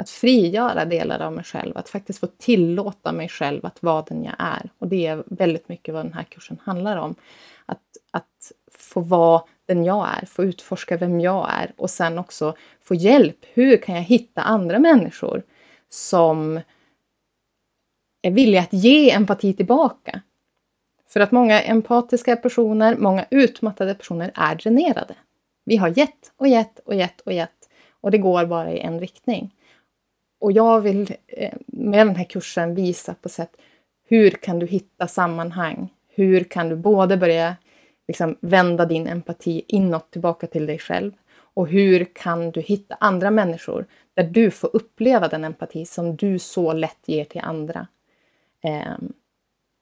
[0.00, 4.24] Att frigöra delar av mig själv, att faktiskt få tillåta mig själv att vara den
[4.24, 4.70] jag är.
[4.78, 7.14] Och det är väldigt mycket vad den här kursen handlar om.
[7.66, 12.54] Att, att få vara den jag är, få utforska vem jag är och sen också
[12.82, 13.36] få hjälp.
[13.52, 15.42] Hur kan jag hitta andra människor
[15.88, 16.60] som
[18.22, 20.20] är villiga att ge empati tillbaka?
[21.08, 25.14] För att många empatiska personer, många utmattade personer är dränerade.
[25.64, 27.68] Vi har gett och gett och gett och gett
[28.00, 29.54] och det går bara i en riktning.
[30.40, 33.50] Och jag vill eh, med den här kursen visa på sätt
[34.10, 35.88] hur kan du hitta sammanhang?
[36.08, 37.56] Hur kan du både börja
[38.08, 41.12] liksom vända din empati inåt tillbaka till dig själv
[41.54, 46.38] och hur kan du hitta andra människor där du får uppleva den empati som du
[46.38, 47.86] så lätt ger till andra.
[48.62, 49.12] Ehm,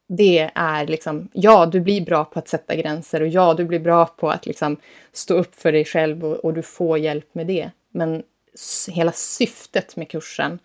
[0.08, 3.80] det är liksom, ja, du blir bra på att sätta gränser och ja, du blir
[3.80, 4.76] bra på att liksom
[5.12, 7.70] stå upp för dig själv och, och du får hjälp med det.
[7.90, 8.22] Men
[8.88, 10.58] hela syftet med kursen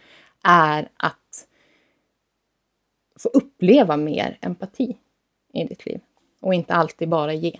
[0.44, 1.48] är att
[3.20, 4.98] få uppleva mer empati
[5.54, 6.00] i ditt liv
[6.42, 7.60] och inte alltid bara ge.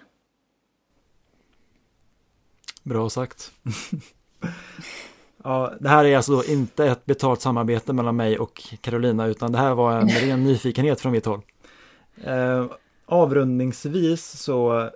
[2.84, 3.52] Bra sagt.
[5.44, 9.58] ja, det här är alltså inte ett betalt samarbete mellan mig och Carolina utan det
[9.58, 11.42] här var en ren nyfikenhet från mitt håll.
[12.24, 12.66] Eh,
[13.06, 14.90] avrundningsvis så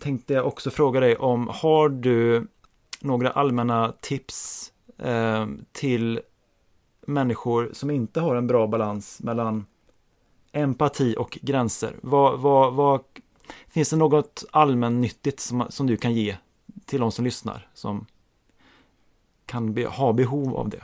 [0.00, 2.46] tänkte jag också fråga dig om har du
[3.00, 4.71] några allmänna tips
[5.04, 6.20] eh, till
[7.06, 9.66] människor som inte har en bra balans mellan
[10.52, 11.96] empati och gränser.
[12.02, 13.00] Vad, vad, vad,
[13.68, 16.36] finns det något allmännyttigt som, som du kan ge
[16.84, 18.06] till de som lyssnar som
[19.46, 20.80] kan be, ha behov av det?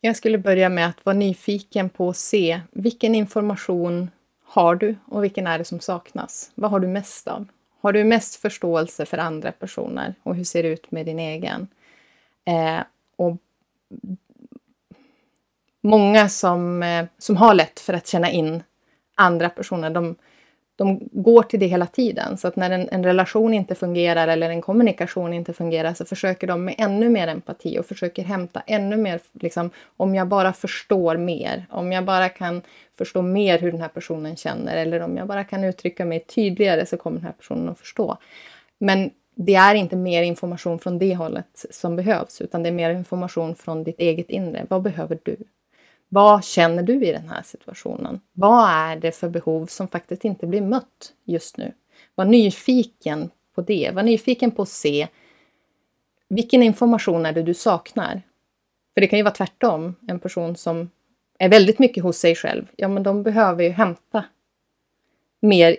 [0.00, 4.10] Jag skulle börja med att vara nyfiken på att se vilken information
[4.44, 6.50] har du och vilken är det som saknas?
[6.54, 7.46] Vad har du mest av?
[7.80, 11.68] Har du mest förståelse för andra personer och hur ser det ut med din egen?
[12.46, 12.80] Eh,
[13.16, 13.36] och
[15.82, 18.62] många som, eh, som har lätt för att känna in
[19.14, 20.16] andra personer, de,
[20.76, 22.36] de går till det hela tiden.
[22.36, 26.46] Så att när en, en, relation inte fungerar eller en kommunikation inte fungerar så försöker
[26.46, 31.16] de med ännu mer empati och försöker hämta ännu mer, liksom, om jag bara förstår
[31.16, 32.62] mer, om jag bara kan
[32.98, 36.86] förstå mer hur den här personen känner eller om jag bara kan uttrycka mig tydligare
[36.86, 38.18] så kommer den här personen att förstå.
[38.78, 42.90] Men det är inte mer information från det hållet som behövs, utan det är mer
[42.90, 44.66] information från ditt eget inre.
[44.68, 45.36] Vad behöver du?
[46.08, 48.20] Vad känner du i den här situationen?
[48.32, 51.72] Vad är det för behov som faktiskt inte blir mött just nu?
[52.14, 53.90] Var nyfiken på det.
[53.94, 55.08] Var nyfiken på att se
[56.28, 58.22] vilken information är det du saknar?
[58.94, 59.94] För det kan ju vara tvärtom.
[60.08, 60.90] En person som
[61.38, 64.24] är väldigt mycket hos sig själv, ja men de behöver ju hämta
[65.40, 65.76] mer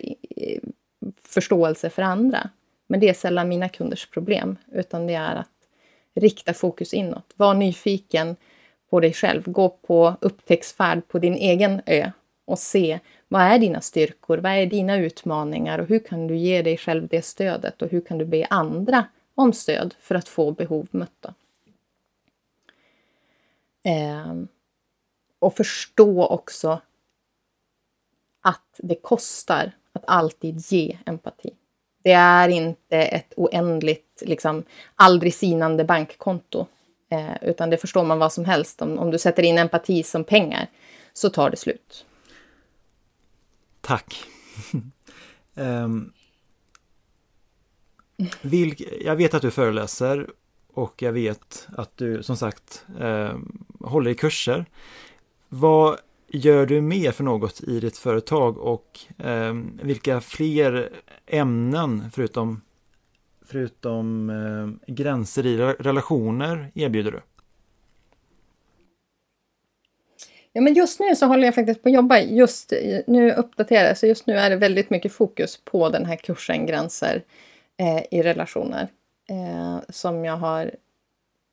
[1.22, 2.50] förståelse för andra.
[2.90, 5.50] Men det är sällan mina kunders problem, utan det är att
[6.14, 7.32] rikta fokus inåt.
[7.36, 8.36] Var nyfiken
[8.90, 9.42] på dig själv.
[9.46, 12.10] Gå på upptäcktsfärd på din egen ö
[12.44, 16.62] och se vad är dina styrkor, vad är dina utmaningar och hur kan du ge
[16.62, 19.04] dig själv det stödet och hur kan du be andra
[19.34, 21.34] om stöd för att få behov mötta.
[23.82, 24.34] Eh,
[25.38, 26.80] och förstå också
[28.40, 31.50] att det kostar att alltid ge empati.
[32.02, 34.64] Det är inte ett oändligt, liksom,
[34.94, 36.66] aldrig sinande bankkonto.
[37.10, 38.82] Eh, utan det förstår man vad som helst.
[38.82, 40.66] Om, om du sätter in empati som pengar
[41.12, 42.06] så tar det slut.
[43.80, 44.24] Tack.
[45.54, 46.12] um,
[48.42, 50.30] vilk, jag vet att du föreläser
[50.72, 53.36] och jag vet att du som sagt eh,
[53.80, 54.66] håller i kurser.
[55.48, 60.90] Vad gör du mer för något i ditt företag och eh, vilka fler
[61.26, 62.60] ämnen förutom,
[63.46, 67.20] förutom eh, gränser i relationer erbjuder du?
[70.52, 72.72] Ja, men just nu så håller jag faktiskt på att jobba, just
[73.06, 77.22] nu uppdaterar så just nu är det väldigt mycket fokus på den här kursen Gränser
[77.76, 78.88] eh, i relationer.
[79.28, 80.70] Eh, som jag har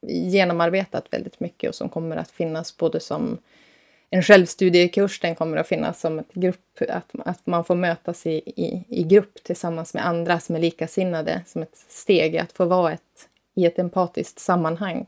[0.07, 3.37] genomarbetat väldigt mycket och som kommer att finnas både som
[4.09, 8.31] en självstudiekurs, den kommer att finnas som ett grupp, att, att man får mötas i,
[8.45, 12.93] i, i grupp tillsammans med andra som är likasinnade, som ett steg att få vara
[12.93, 15.05] ett, i ett empatiskt sammanhang.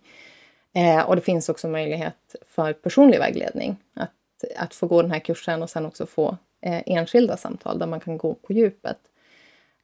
[0.73, 4.11] Eh, och det finns också möjlighet för personlig vägledning, att,
[4.57, 7.99] att få gå den här kursen och sen också få eh, enskilda samtal där man
[7.99, 8.97] kan gå på djupet.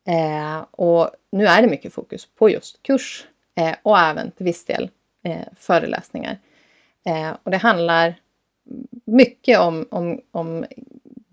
[0.07, 4.65] Eh, och nu är det mycket fokus på just kurs eh, och även till viss
[4.65, 4.90] del
[5.23, 6.38] eh, föreläsningar.
[7.06, 8.15] Eh, och det handlar
[9.06, 10.65] mycket om, om, om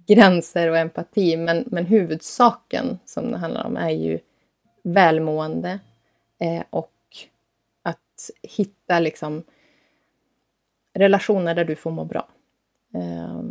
[0.06, 1.36] gränser och empati.
[1.36, 4.18] Men, men huvudsaken som det handlar om är ju
[4.82, 5.78] välmående
[6.40, 6.92] eh, och
[7.82, 9.42] att hitta liksom
[10.94, 12.28] relationer där du får må bra.
[12.94, 13.42] Eh,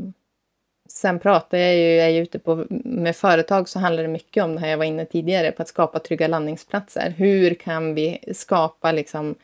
[0.89, 4.43] sen pratar jag ju, jag är ju ute på, med företag så handlar det mycket
[4.43, 7.13] om det här jag var inne tidigare på att skapa trygga landningsplatser.
[7.17, 9.35] Hur kan vi skapa liksom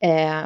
[0.00, 0.42] eh,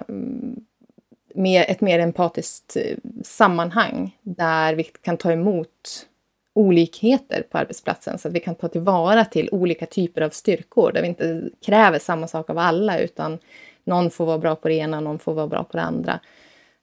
[1.37, 6.07] mer, ett mer empatiskt eh, sammanhang där vi kan ta emot
[6.53, 11.03] olikheter på arbetsplatsen så att vi kan ta tillvara till olika typer av styrkor där
[11.03, 13.39] vi inte kräver samma sak av alla utan
[13.85, 16.21] någon får vara bra på det ena, någon får vara bra på det andra.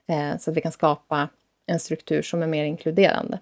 [0.08, 1.30] Eh, så att vi kan skapa
[1.66, 3.40] en struktur som är mer inkluderande.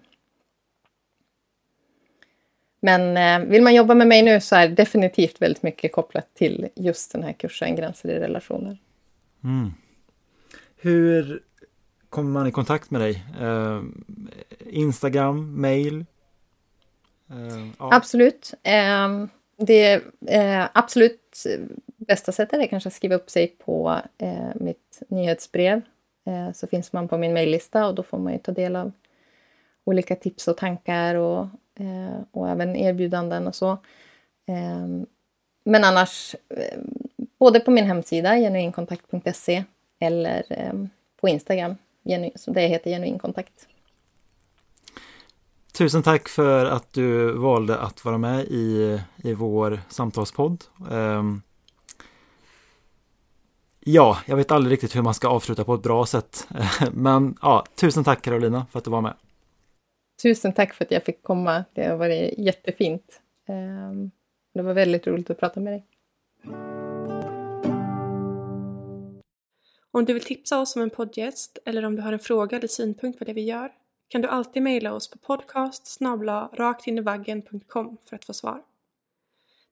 [2.80, 6.34] Men eh, vill man jobba med mig nu så är det definitivt väldigt mycket kopplat
[6.34, 8.78] till just den här kursen Gränser i relationer.
[9.44, 9.74] Mm.
[10.84, 11.44] Hur
[12.10, 13.24] kommer man i kontakt med dig?
[13.42, 13.82] Eh,
[14.60, 16.06] Instagram, mail?
[17.30, 17.90] Eh, ja.
[17.96, 18.54] Absolut.
[18.64, 19.28] Ehm, eh,
[19.58, 20.02] det
[20.74, 21.46] absolut
[21.98, 25.82] bästa sättet är kanske att skriva upp sig på eh, mitt nyhetsbrev.
[26.26, 28.92] Eh, så finns man på min mejllista och då får man ju ta del av
[29.84, 33.78] olika tips och tankar och, eh, och även erbjudanden och så.
[34.48, 35.06] Ehm,
[35.64, 36.36] men annars,
[37.40, 39.64] både på min hemsida genuinkontakt.se
[40.02, 40.74] eller eh,
[41.22, 41.76] på Instagram.
[42.48, 43.68] Det heter Genuin kontakt.
[45.74, 50.64] Tusen tack för att du valde att vara med i, i vår samtalspodd.
[50.90, 51.42] Um,
[53.80, 56.48] ja, jag vet aldrig riktigt hur man ska avsluta på ett bra sätt.
[56.92, 59.14] Men ja, tusen tack Carolina för att du var med.
[60.24, 61.64] Tusen tack för att jag fick komma.
[61.74, 63.22] Det har varit jättefint.
[63.48, 64.12] Um,
[64.54, 65.86] det var väldigt roligt att prata med dig.
[69.92, 72.68] Om du vill tipsa oss om en poddgäst eller om du har en fråga eller
[72.68, 73.74] synpunkt på det vi gör
[74.08, 75.88] kan du alltid mejla oss på podcast
[76.54, 78.64] raktinivaggen.com för att få svar.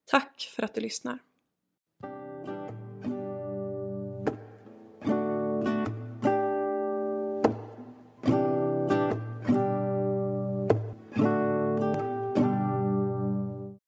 [0.06, 1.20] Tack för att du lyssnar!